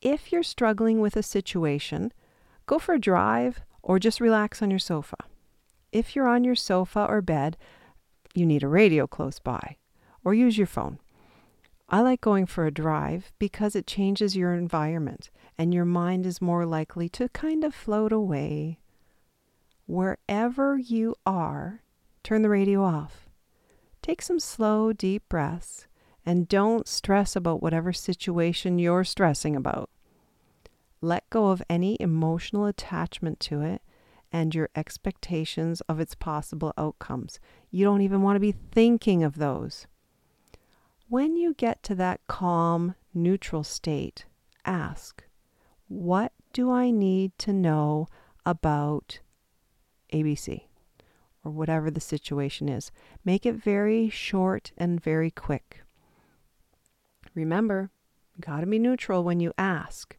If 0.00 0.30
you're 0.30 0.44
struggling 0.44 1.00
with 1.00 1.16
a 1.16 1.22
situation, 1.22 2.12
go 2.66 2.78
for 2.78 2.94
a 2.94 3.00
drive 3.00 3.62
or 3.82 3.98
just 3.98 4.20
relax 4.20 4.60
on 4.60 4.70
your 4.70 4.78
sofa. 4.78 5.16
If 5.92 6.14
you're 6.14 6.28
on 6.28 6.44
your 6.44 6.54
sofa 6.54 7.06
or 7.08 7.22
bed, 7.22 7.56
you 8.34 8.44
need 8.44 8.62
a 8.62 8.68
radio 8.68 9.06
close 9.06 9.38
by, 9.38 9.76
or 10.24 10.34
use 10.34 10.58
your 10.58 10.66
phone. 10.66 10.98
I 11.88 12.00
like 12.00 12.20
going 12.20 12.46
for 12.46 12.66
a 12.66 12.72
drive 12.72 13.32
because 13.38 13.76
it 13.76 13.86
changes 13.86 14.36
your 14.36 14.54
environment 14.54 15.30
and 15.56 15.72
your 15.72 15.84
mind 15.84 16.26
is 16.26 16.42
more 16.42 16.66
likely 16.66 17.08
to 17.10 17.28
kind 17.28 17.62
of 17.62 17.74
float 17.74 18.12
away. 18.12 18.80
Wherever 19.86 20.76
you 20.76 21.14
are, 21.24 21.82
turn 22.24 22.42
the 22.42 22.48
radio 22.48 22.82
off. 22.82 23.28
Take 24.02 24.20
some 24.20 24.40
slow, 24.40 24.92
deep 24.92 25.22
breaths 25.28 25.86
and 26.26 26.48
don't 26.48 26.88
stress 26.88 27.36
about 27.36 27.62
whatever 27.62 27.92
situation 27.92 28.80
you're 28.80 29.04
stressing 29.04 29.54
about. 29.54 29.88
Let 31.00 31.28
go 31.30 31.48
of 31.48 31.62
any 31.68 31.96
emotional 32.00 32.66
attachment 32.66 33.40
to 33.40 33.60
it 33.60 33.82
and 34.32 34.54
your 34.54 34.68
expectations 34.74 35.80
of 35.82 36.00
its 36.00 36.14
possible 36.14 36.72
outcomes. 36.76 37.38
You 37.70 37.84
don't 37.84 38.02
even 38.02 38.22
want 38.22 38.36
to 38.36 38.40
be 38.40 38.52
thinking 38.52 39.22
of 39.22 39.36
those. 39.36 39.86
When 41.08 41.36
you 41.36 41.54
get 41.54 41.82
to 41.84 41.94
that 41.96 42.20
calm, 42.26 42.96
neutral 43.14 43.62
state, 43.62 44.24
ask, 44.64 45.22
What 45.88 46.32
do 46.52 46.70
I 46.70 46.90
need 46.90 47.38
to 47.38 47.52
know 47.52 48.08
about 48.44 49.20
ABC? 50.12 50.62
Or 51.44 51.52
whatever 51.52 51.92
the 51.92 52.00
situation 52.00 52.68
is. 52.68 52.90
Make 53.24 53.46
it 53.46 53.54
very 53.54 54.08
short 54.08 54.72
and 54.76 55.00
very 55.00 55.30
quick. 55.30 55.82
Remember, 57.36 57.90
you 58.34 58.40
got 58.40 58.60
to 58.60 58.66
be 58.66 58.80
neutral 58.80 59.22
when 59.22 59.38
you 59.38 59.52
ask. 59.56 60.16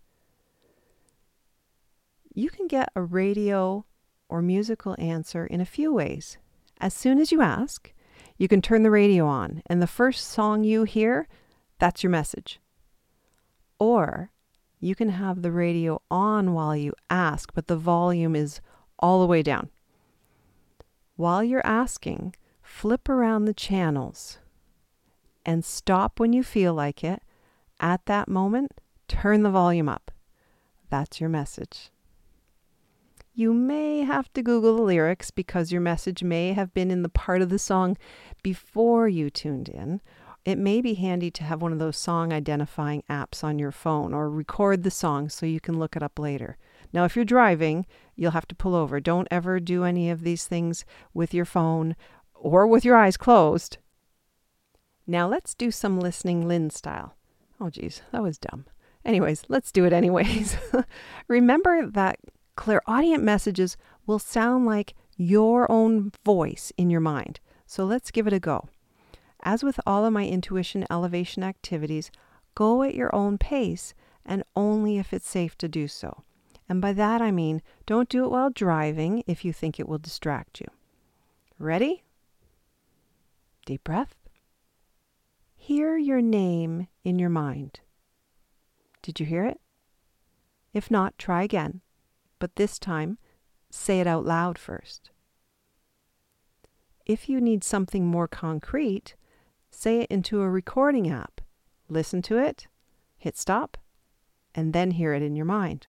You 2.37 2.51
can 2.51 2.67
get 2.67 2.91
a 2.95 3.01
radio 3.01 3.83
or 4.29 4.43
musical 4.43 4.95
answer 4.99 5.47
in 5.47 5.59
a 5.59 5.65
few 5.65 5.91
ways. 5.91 6.37
As 6.79 6.93
soon 6.93 7.17
as 7.17 7.31
you 7.31 7.41
ask, 7.41 7.91
you 8.37 8.47
can 8.47 8.61
turn 8.61 8.83
the 8.83 8.91
radio 8.91 9.25
on, 9.25 9.63
and 9.65 9.81
the 9.81 9.87
first 9.87 10.27
song 10.27 10.63
you 10.63 10.83
hear, 10.83 11.27
that's 11.79 12.03
your 12.03 12.11
message. 12.11 12.59
Or 13.79 14.29
you 14.79 14.93
can 14.93 15.09
have 15.09 15.41
the 15.41 15.51
radio 15.51 15.99
on 16.11 16.53
while 16.53 16.75
you 16.75 16.93
ask, 17.09 17.55
but 17.55 17.65
the 17.65 17.75
volume 17.75 18.35
is 18.35 18.61
all 18.99 19.19
the 19.19 19.25
way 19.25 19.41
down. 19.41 19.71
While 21.15 21.43
you're 21.43 21.65
asking, 21.65 22.35
flip 22.61 23.09
around 23.09 23.45
the 23.45 23.53
channels 23.55 24.37
and 25.43 25.65
stop 25.65 26.19
when 26.19 26.33
you 26.33 26.43
feel 26.43 26.75
like 26.75 27.03
it. 27.03 27.23
At 27.79 28.05
that 28.05 28.27
moment, 28.27 28.79
turn 29.07 29.41
the 29.41 29.49
volume 29.49 29.89
up. 29.89 30.11
That's 30.91 31.19
your 31.19 31.31
message. 31.31 31.89
You 33.37 33.53
may 33.53 33.99
have 33.99 34.33
to 34.33 34.41
Google 34.41 34.77
the 34.77 34.81
lyrics 34.81 35.29
because 35.29 35.71
your 35.71 35.79
message 35.79 36.23
may 36.23 36.53
have 36.53 36.73
been 36.73 36.89
in 36.89 37.03
the 37.03 37.07
part 37.07 37.43
of 37.43 37.49
the 37.49 37.59
song 37.59 37.95
before 38.41 39.07
you 39.07 39.29
tuned 39.29 39.69
in. 39.69 40.01
It 40.43 40.57
may 40.57 40.81
be 40.81 40.95
handy 40.95 41.29
to 41.29 41.43
have 41.43 41.61
one 41.61 41.71
of 41.71 41.77
those 41.77 41.97
song 41.97 42.33
identifying 42.33 43.03
apps 43.07 43.43
on 43.43 43.59
your 43.59 43.71
phone 43.71 44.11
or 44.11 44.27
record 44.27 44.81
the 44.81 44.89
song 44.89 45.29
so 45.29 45.45
you 45.45 45.59
can 45.59 45.77
look 45.77 45.95
it 45.95 46.01
up 46.01 46.17
later. 46.17 46.57
Now, 46.91 47.05
if 47.05 47.15
you're 47.15 47.25
driving, 47.25 47.85
you'll 48.15 48.31
have 48.31 48.47
to 48.47 48.55
pull 48.55 48.73
over. 48.73 48.99
Don't 48.99 49.27
ever 49.29 49.59
do 49.59 49.83
any 49.83 50.09
of 50.09 50.21
these 50.21 50.47
things 50.47 50.83
with 51.13 51.31
your 51.31 51.45
phone 51.45 51.95
or 52.33 52.65
with 52.65 52.83
your 52.83 52.95
eyes 52.95 53.17
closed. 53.17 53.77
Now, 55.05 55.27
let's 55.27 55.53
do 55.53 55.69
some 55.69 55.99
listening 55.99 56.47
Lynn 56.47 56.71
style. 56.71 57.15
Oh, 57.61 57.69
geez, 57.69 58.01
that 58.11 58.23
was 58.23 58.39
dumb. 58.39 58.65
Anyways, 59.05 59.43
let's 59.47 59.71
do 59.71 59.85
it 59.85 59.93
anyways. 59.93 60.57
Remember 61.27 61.85
that 61.85 62.17
clairaudient 62.57 63.23
messages 63.23 63.77
will 64.05 64.19
sound 64.19 64.65
like 64.65 64.95
your 65.15 65.71
own 65.71 66.11
voice 66.25 66.73
in 66.75 66.89
your 66.89 66.99
mind. 66.99 67.39
So 67.65 67.85
let's 67.85 68.11
give 68.11 68.27
it 68.27 68.33
a 68.33 68.39
go. 68.39 68.67
As 69.43 69.63
with 69.63 69.79
all 69.85 70.03
of 70.03 70.11
my 70.11 70.27
intuition 70.27 70.85
elevation 70.89 71.43
activities, 71.43 72.11
go 72.55 72.83
at 72.83 72.95
your 72.95 73.15
own 73.15 73.37
pace 73.37 73.93
and 74.25 74.43
only 74.55 74.97
if 74.97 75.13
it's 75.13 75.29
safe 75.29 75.57
to 75.59 75.69
do 75.69 75.87
so. 75.87 76.23
And 76.67 76.81
by 76.81 76.91
that 76.93 77.21
I 77.21 77.31
mean 77.31 77.61
don't 77.85 78.09
do 78.09 78.25
it 78.25 78.31
while 78.31 78.49
driving 78.49 79.23
if 79.25 79.45
you 79.45 79.53
think 79.53 79.79
it 79.79 79.87
will 79.87 79.99
distract 79.99 80.59
you. 80.59 80.67
Ready? 81.57 82.03
Deep 83.65 83.83
breath. 83.83 84.15
Hear 85.55 85.97
your 85.97 86.21
name 86.21 86.87
in 87.03 87.19
your 87.19 87.29
mind. 87.29 87.79
Did 89.01 89.19
you 89.19 89.25
hear 89.25 89.45
it? 89.45 89.59
If 90.73 90.91
not, 90.91 91.17
try 91.17 91.43
again 91.43 91.81
but 92.39 92.55
this 92.55 92.79
time 92.79 93.17
say 93.69 93.99
it 93.99 94.07
out 94.07 94.25
loud 94.25 94.57
first. 94.57 95.11
If 97.05 97.29
you 97.29 97.39
need 97.39 97.63
something 97.63 98.05
more 98.05 98.27
concrete, 98.27 99.15
say 99.71 100.01
it 100.01 100.11
into 100.11 100.41
a 100.41 100.49
recording 100.49 101.09
app. 101.09 101.41
Listen 101.89 102.21
to 102.23 102.37
it, 102.37 102.67
hit 103.17 103.37
stop, 103.37 103.77
and 104.53 104.73
then 104.73 104.91
hear 104.91 105.13
it 105.13 105.21
in 105.21 105.35
your 105.35 105.45
mind. 105.45 105.87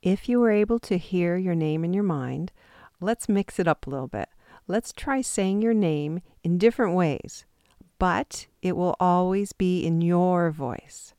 If 0.00 0.28
you 0.28 0.40
were 0.40 0.50
able 0.50 0.78
to 0.80 0.96
hear 0.96 1.36
your 1.36 1.54
name 1.54 1.84
in 1.84 1.92
your 1.92 2.04
mind, 2.04 2.52
let's 3.00 3.28
mix 3.28 3.58
it 3.58 3.68
up 3.68 3.86
a 3.86 3.90
little 3.90 4.08
bit. 4.08 4.28
Let's 4.66 4.92
try 4.92 5.22
saying 5.22 5.60
your 5.60 5.74
name 5.74 6.20
in 6.44 6.56
different 6.56 6.94
ways, 6.94 7.44
but 7.98 8.46
it 8.62 8.76
will 8.76 8.96
always 9.00 9.52
be 9.52 9.84
in 9.84 10.00
your 10.00 10.50
voice. 10.50 11.14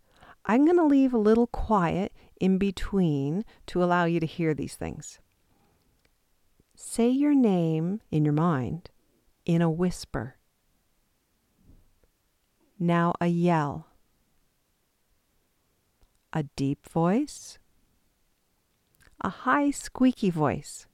I'm 0.46 0.66
going 0.66 0.78
to 0.78 0.86
leave 0.86 1.14
a 1.14 1.20
little 1.20 1.48
quiet 1.48 2.14
in 2.40 2.58
between 2.58 3.44
to 3.68 3.84
allow 3.84 4.06
you 4.06 4.20
to 4.20 4.26
hear 4.26 4.54
these 4.54 4.76
things. 4.76 5.20
Say 6.76 7.10
your 7.10 7.36
name 7.36 8.02
in 8.10 8.24
your 8.24 8.34
mind 8.34 8.90
in 9.46 9.62
a 9.62 9.70
whisper. 9.70 10.38
Now 12.80 13.14
a 13.20 13.28
yell. 13.28 13.88
A 16.32 16.44
deep 16.56 16.88
voice. 16.88 17.60
A 19.22 19.30
high 19.30 19.72
squeaky 19.72 20.30
voice. 20.30 20.88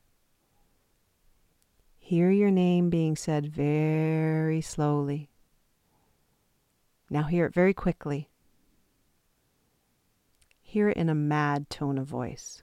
Hear 2.00 2.32
your 2.32 2.52
name 2.52 2.90
being 2.90 3.16
said 3.16 3.48
very 3.48 4.62
slowly. 4.62 5.30
Now 7.10 7.24
hear 7.24 7.46
it 7.46 7.54
very 7.54 7.74
quickly 7.74 8.30
hear 10.76 10.90
it 10.90 10.98
in 10.98 11.08
a 11.08 11.16
mad 11.16 11.70
tone 11.70 11.98
of 11.98 12.06
voice. 12.06 12.62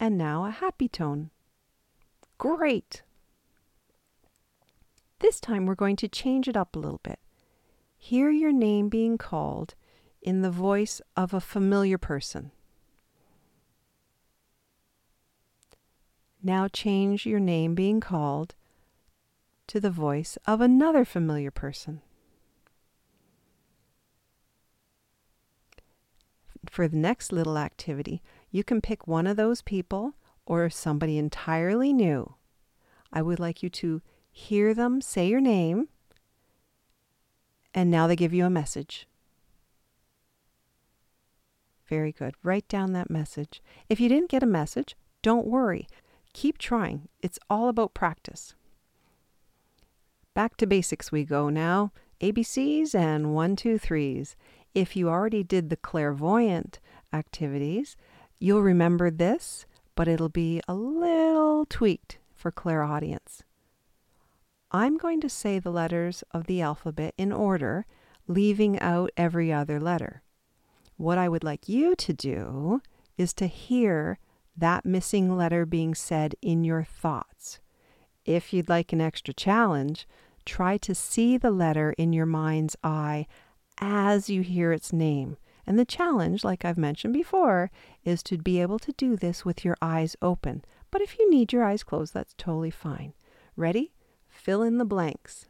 And 0.00 0.18
now 0.18 0.44
a 0.44 0.50
happy 0.50 0.88
tone. 0.88 1.30
Great! 2.36 3.04
This 5.20 5.38
time 5.38 5.66
we're 5.66 5.76
going 5.76 5.94
to 5.94 6.08
change 6.08 6.48
it 6.48 6.56
up 6.56 6.74
a 6.74 6.80
little 6.80 6.98
bit. 7.04 7.20
Hear 7.96 8.28
your 8.28 8.50
name 8.50 8.88
being 8.88 9.18
called 9.18 9.76
in 10.20 10.42
the 10.42 10.50
voice 10.50 11.00
of 11.16 11.32
a 11.32 11.40
familiar 11.40 11.96
person. 11.96 12.50
Now 16.42 16.66
change 16.66 17.24
your 17.24 17.38
name 17.38 17.76
being 17.76 18.00
called 18.00 18.56
to 19.68 19.78
the 19.78 19.92
voice 19.92 20.36
of 20.44 20.60
another 20.60 21.04
familiar 21.04 21.52
person. 21.52 22.02
For 26.68 26.88
the 26.88 26.96
next 26.96 27.32
little 27.32 27.56
activity, 27.56 28.22
you 28.50 28.64
can 28.64 28.80
pick 28.80 29.06
one 29.06 29.26
of 29.26 29.36
those 29.36 29.62
people 29.62 30.14
or 30.46 30.68
somebody 30.68 31.16
entirely 31.16 31.92
new. 31.92 32.34
I 33.12 33.22
would 33.22 33.40
like 33.40 33.62
you 33.62 33.70
to 33.70 34.02
hear 34.30 34.74
them 34.74 35.00
say 35.00 35.28
your 35.28 35.40
name, 35.40 35.88
and 37.72 37.90
now 37.90 38.06
they 38.06 38.16
give 38.16 38.32
you 38.32 38.44
a 38.44 38.50
message. 38.50 39.06
Very 41.86 42.12
good. 42.12 42.34
Write 42.42 42.68
down 42.68 42.92
that 42.92 43.10
message. 43.10 43.60
If 43.88 43.98
you 43.98 44.08
didn't 44.08 44.30
get 44.30 44.42
a 44.42 44.46
message, 44.46 44.96
don't 45.22 45.46
worry. 45.46 45.88
Keep 46.32 46.58
trying. 46.58 47.08
It's 47.20 47.38
all 47.48 47.68
about 47.68 47.94
practice. 47.94 48.54
Back 50.34 50.56
to 50.58 50.66
basics 50.66 51.10
we 51.10 51.24
go 51.24 51.48
now. 51.48 51.92
ABCs 52.20 52.94
and 52.94 53.34
one, 53.34 53.56
two, 53.56 53.78
threes. 53.78 54.36
If 54.74 54.94
you 54.96 55.08
already 55.08 55.42
did 55.42 55.68
the 55.68 55.76
clairvoyant 55.76 56.78
activities, 57.12 57.96
you'll 58.38 58.62
remember 58.62 59.10
this, 59.10 59.66
but 59.94 60.08
it'll 60.08 60.28
be 60.28 60.60
a 60.68 60.74
little 60.74 61.66
tweaked 61.66 62.18
for 62.34 62.50
clairaudience. 62.50 63.42
I'm 64.70 64.96
going 64.96 65.20
to 65.22 65.28
say 65.28 65.58
the 65.58 65.72
letters 65.72 66.22
of 66.30 66.46
the 66.46 66.62
alphabet 66.62 67.14
in 67.18 67.32
order, 67.32 67.86
leaving 68.28 68.78
out 68.78 69.10
every 69.16 69.52
other 69.52 69.80
letter. 69.80 70.22
What 70.96 71.18
I 71.18 71.28
would 71.28 71.42
like 71.42 71.68
you 71.68 71.96
to 71.96 72.12
do 72.12 72.80
is 73.18 73.32
to 73.34 73.46
hear 73.48 74.18
that 74.56 74.84
missing 74.84 75.36
letter 75.36 75.66
being 75.66 75.94
said 75.94 76.36
in 76.40 76.62
your 76.62 76.84
thoughts. 76.84 77.58
If 78.24 78.52
you'd 78.52 78.68
like 78.68 78.92
an 78.92 79.00
extra 79.00 79.34
challenge, 79.34 80.06
try 80.44 80.76
to 80.78 80.94
see 80.94 81.36
the 81.36 81.50
letter 81.50 81.92
in 81.98 82.12
your 82.12 82.26
mind's 82.26 82.76
eye 82.84 83.26
as 83.80 84.28
you 84.28 84.42
hear 84.42 84.72
its 84.72 84.92
name. 84.92 85.36
And 85.66 85.78
the 85.78 85.84
challenge, 85.84 86.44
like 86.44 86.64
I've 86.64 86.78
mentioned 86.78 87.14
before, 87.14 87.70
is 88.04 88.22
to 88.24 88.38
be 88.38 88.60
able 88.60 88.78
to 88.80 88.92
do 88.92 89.16
this 89.16 89.44
with 89.44 89.64
your 89.64 89.76
eyes 89.80 90.16
open. 90.20 90.64
But 90.90 91.00
if 91.00 91.18
you 91.18 91.30
need 91.30 91.52
your 91.52 91.64
eyes 91.64 91.82
closed, 91.82 92.12
that's 92.12 92.34
totally 92.36 92.70
fine. 92.70 93.14
Ready? 93.56 93.92
Fill 94.28 94.62
in 94.62 94.78
the 94.78 94.84
blanks. 94.84 95.46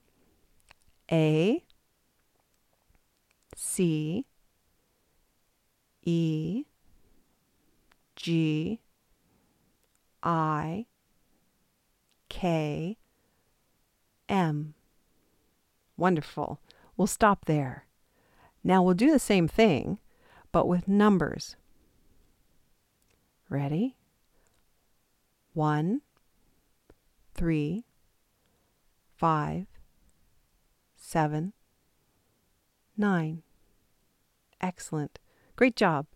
A, 1.11 1.65
C, 3.57 4.27
E, 6.03 6.65
G, 8.17 8.81
I, 10.23 10.87
K, 12.29 12.97
M. 14.29 14.75
Wonderful. 15.97 16.61
We'll 16.97 17.07
stop 17.07 17.47
there. 17.47 17.87
Now 18.63 18.83
we'll 18.83 18.95
do 18.95 19.11
the 19.11 19.19
same 19.19 19.49
thing, 19.49 19.99
but 20.53 20.69
with 20.69 20.89
numbers. 20.89 21.57
Ready? 23.49 23.97
One, 25.55 26.03
three, 27.35 27.85
five, 29.17 29.67
seven, 30.97 31.53
nine. 32.97 33.43
Excellent. 34.61 35.19
Great 35.57 35.75
job. 35.75 36.07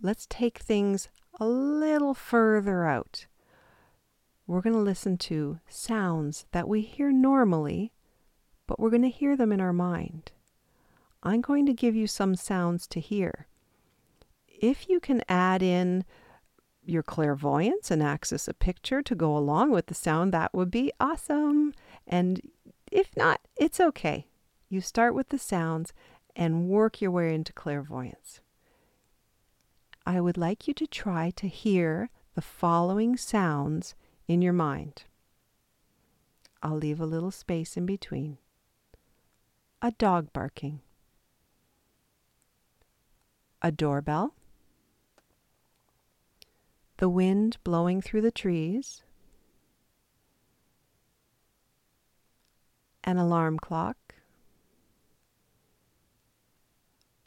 Let's 0.00 0.26
take 0.28 0.58
things 0.58 1.08
a 1.40 1.46
little 1.46 2.14
further 2.14 2.84
out. 2.84 3.26
We're 4.46 4.60
going 4.60 4.74
to 4.74 4.80
listen 4.80 5.16
to 5.18 5.60
sounds 5.68 6.44
that 6.52 6.68
we 6.68 6.82
hear 6.82 7.10
normally, 7.10 7.92
but 8.66 8.78
we're 8.78 8.90
going 8.90 9.02
to 9.02 9.08
hear 9.08 9.36
them 9.36 9.50
in 9.50 9.60
our 9.60 9.72
mind. 9.72 10.32
I'm 11.24 11.40
going 11.40 11.64
to 11.66 11.72
give 11.72 11.96
you 11.96 12.06
some 12.06 12.36
sounds 12.36 12.86
to 12.88 13.00
hear. 13.00 13.46
If 14.46 14.88
you 14.90 15.00
can 15.00 15.22
add 15.26 15.62
in 15.62 16.04
your 16.84 17.02
clairvoyance 17.02 17.90
and 17.90 18.02
access 18.02 18.46
a 18.46 18.52
picture 18.52 19.02
to 19.02 19.14
go 19.14 19.34
along 19.34 19.70
with 19.70 19.86
the 19.86 19.94
sound, 19.94 20.32
that 20.32 20.52
would 20.52 20.70
be 20.70 20.92
awesome. 21.00 21.72
And 22.06 22.42
if 22.92 23.16
not, 23.16 23.40
it's 23.56 23.80
okay. 23.80 24.26
You 24.68 24.82
start 24.82 25.14
with 25.14 25.30
the 25.30 25.38
sounds 25.38 25.94
and 26.36 26.68
work 26.68 27.00
your 27.00 27.10
way 27.10 27.34
into 27.34 27.54
clairvoyance. 27.54 28.40
I 30.06 30.20
would 30.20 30.36
like 30.36 30.68
you 30.68 30.74
to 30.74 30.86
try 30.86 31.30
to 31.36 31.48
hear 31.48 32.10
the 32.34 32.42
following 32.42 33.16
sounds 33.16 33.94
in 34.28 34.42
your 34.42 34.52
mind. 34.52 35.04
I'll 36.62 36.76
leave 36.76 37.00
a 37.00 37.06
little 37.06 37.30
space 37.30 37.78
in 37.78 37.86
between. 37.86 38.36
A 39.80 39.90
dog 39.92 40.32
barking 40.32 40.80
a 43.64 43.72
doorbell, 43.72 44.34
the 46.98 47.08
wind 47.08 47.56
blowing 47.64 48.02
through 48.02 48.20
the 48.20 48.30
trees, 48.30 49.02
an 53.02 53.16
alarm 53.16 53.58
clock, 53.58 53.96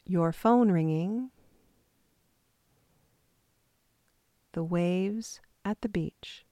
your 0.06 0.32
phone 0.32 0.70
ringing, 0.70 1.30
the 4.52 4.62
waves 4.62 5.40
at 5.64 5.80
the 5.80 5.88
beach. 5.88 6.44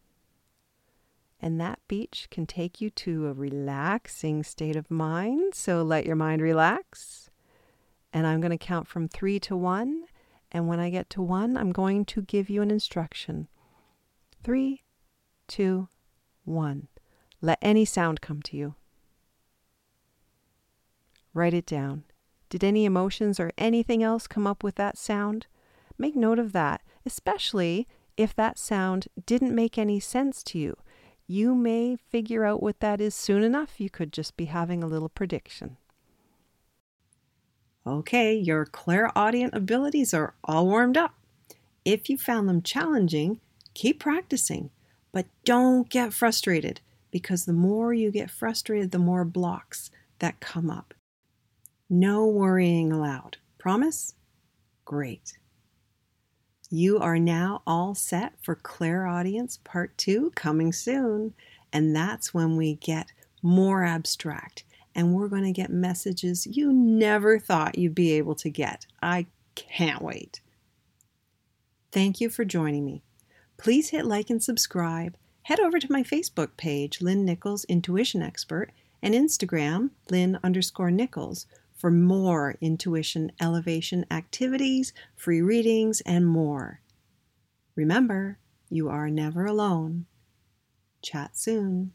And 1.41 1.61
that 1.61 1.79
beach 1.87 2.27
can 2.29 2.45
take 2.45 2.81
you 2.81 2.91
to 2.91 3.29
a 3.29 3.33
relaxing 3.33 4.43
state 4.43 4.75
of 4.75 4.91
mind. 4.91 5.55
So 5.55 5.85
let 5.85 6.05
your 6.05 6.17
mind 6.17 6.43
relax 6.43 7.26
and 8.17 8.27
I'm 8.27 8.41
going 8.41 8.51
to 8.51 8.57
count 8.57 8.89
from 8.89 9.09
three 9.09 9.39
to 9.41 9.55
one. 9.55 10.05
And 10.51 10.67
when 10.67 10.81
I 10.81 10.89
get 10.89 11.11
to 11.11 11.21
one, 11.21 11.55
I'm 11.55 11.71
going 11.71 12.07
to 12.07 12.23
give 12.23 12.49
you 12.49 12.63
an 12.63 12.71
instruction. 12.71 13.47
Three, 14.43 14.85
two, 15.47 15.89
one. 16.43 16.89
Let 17.43 17.59
any 17.61 17.85
sound 17.85 18.23
come 18.23 18.41
to 18.41 18.57
you. 18.57 18.75
Write 21.35 21.53
it 21.53 21.67
down. 21.67 22.05
Did 22.49 22.65
any 22.65 22.87
emotions 22.87 23.39
or 23.39 23.53
anything 23.59 24.03
else 24.03 24.27
come 24.27 24.47
up 24.47 24.65
with 24.65 24.77
that 24.77 24.97
sound? 24.97 25.47
Make 25.99 26.17
note 26.17 26.39
of 26.39 26.53
that, 26.53 26.81
especially 27.05 27.87
if 28.17 28.35
that 28.35 28.59
sound 28.59 29.09
didn't 29.27 29.55
make 29.55 29.77
any 29.77 30.01
sense 30.01 30.43
to 30.45 30.59
you. 30.59 30.79
You 31.27 31.55
may 31.55 31.97
figure 31.97 32.47
out 32.47 32.63
what 32.63 32.81
that 32.81 32.99
is 32.99 33.15
soon 33.15 33.43
enough. 33.43 33.79
You 33.79 33.91
could 33.91 34.11
just 34.11 34.39
be 34.39 34.47
having 34.47 34.83
a 34.83 34.87
little 34.87 35.11
prediction. 35.11 35.77
Okay, 37.87 38.35
your 38.35 38.65
clairaudient 38.65 39.55
abilities 39.55 40.13
are 40.13 40.35
all 40.43 40.67
warmed 40.67 40.97
up. 40.97 41.15
If 41.85 42.11
you 42.11 42.19
found 42.19 42.49
them 42.49 42.63
challenging, 42.63 43.41
keep 43.75 44.01
practicing, 44.01 44.71
but 45.13 45.27
don't 45.45 45.89
get 45.89 46.13
frustrated 46.13 46.81
because 47.13 47.45
the 47.45 47.53
more 47.53 47.95
you 47.95 48.11
get 48.11 48.31
frustrated, 48.31 48.91
the 48.91 48.99
more 48.99 49.25
blocks 49.25 49.91
that 50.19 50.41
come 50.41 50.69
up. 50.69 50.95
No 51.89 52.27
worrying 52.27 52.93
allowed. 52.93 53.37
Promise? 53.57 54.15
Great. 54.85 55.39
You 56.69 56.99
are 56.99 57.21
now 57.21 57.63
all 57.65 57.95
set 57.95 58.33
for 58.43 58.57
Clairaudience 58.57 59.61
Part 59.63 59.97
2 59.97 60.33
coming 60.35 60.73
soon, 60.73 61.35
and 61.73 61.95
that's 61.95 62.35
when 62.35 62.57
we 62.57 62.75
get 62.75 63.13
more 63.43 63.85
abstract 63.85 64.65
and 64.97 65.13
we're 65.13 65.29
going 65.29 65.45
to 65.45 65.53
get 65.53 65.71
messages 65.71 66.47
you 66.47 66.73
never 66.73 67.39
thought 67.39 67.79
you'd 67.79 67.95
be 67.95 68.13
able 68.13 68.35
to 68.37 68.49
get. 68.49 68.87
I 69.03 69.27
can't 69.55 70.01
wait. 70.01 70.41
Thank 71.93 72.21
you 72.21 72.31
for 72.31 72.45
joining 72.47 72.85
me. 72.85 73.03
Please 73.59 73.91
hit 73.91 74.07
like 74.07 74.31
and 74.31 74.43
subscribe. 74.43 75.17
Head 75.43 75.61
over 75.61 75.79
to 75.79 75.93
my 75.93 76.03
Facebook 76.03 76.57
page, 76.57 77.03
Lynn 77.03 77.25
Nichols 77.25 77.65
Intuition 77.65 78.23
Expert, 78.23 78.73
and 79.03 79.15
Instagram, 79.15 79.91
Lynn 80.11 80.39
underscore 80.43 80.91
Nichols, 80.91 81.47
for 81.75 81.91
more 81.91 82.57
intuition 82.63 83.31
elevation 83.39 84.07
activities, 84.11 84.95
free 85.15 85.43
readings, 85.43 86.01
and 86.01 86.27
more. 86.27 86.81
Remember, 87.75 88.39
you 88.71 88.89
are 88.89 89.11
never 89.11 89.45
alone. 89.45 90.07
Chat 91.03 91.37
soon. 91.37 91.93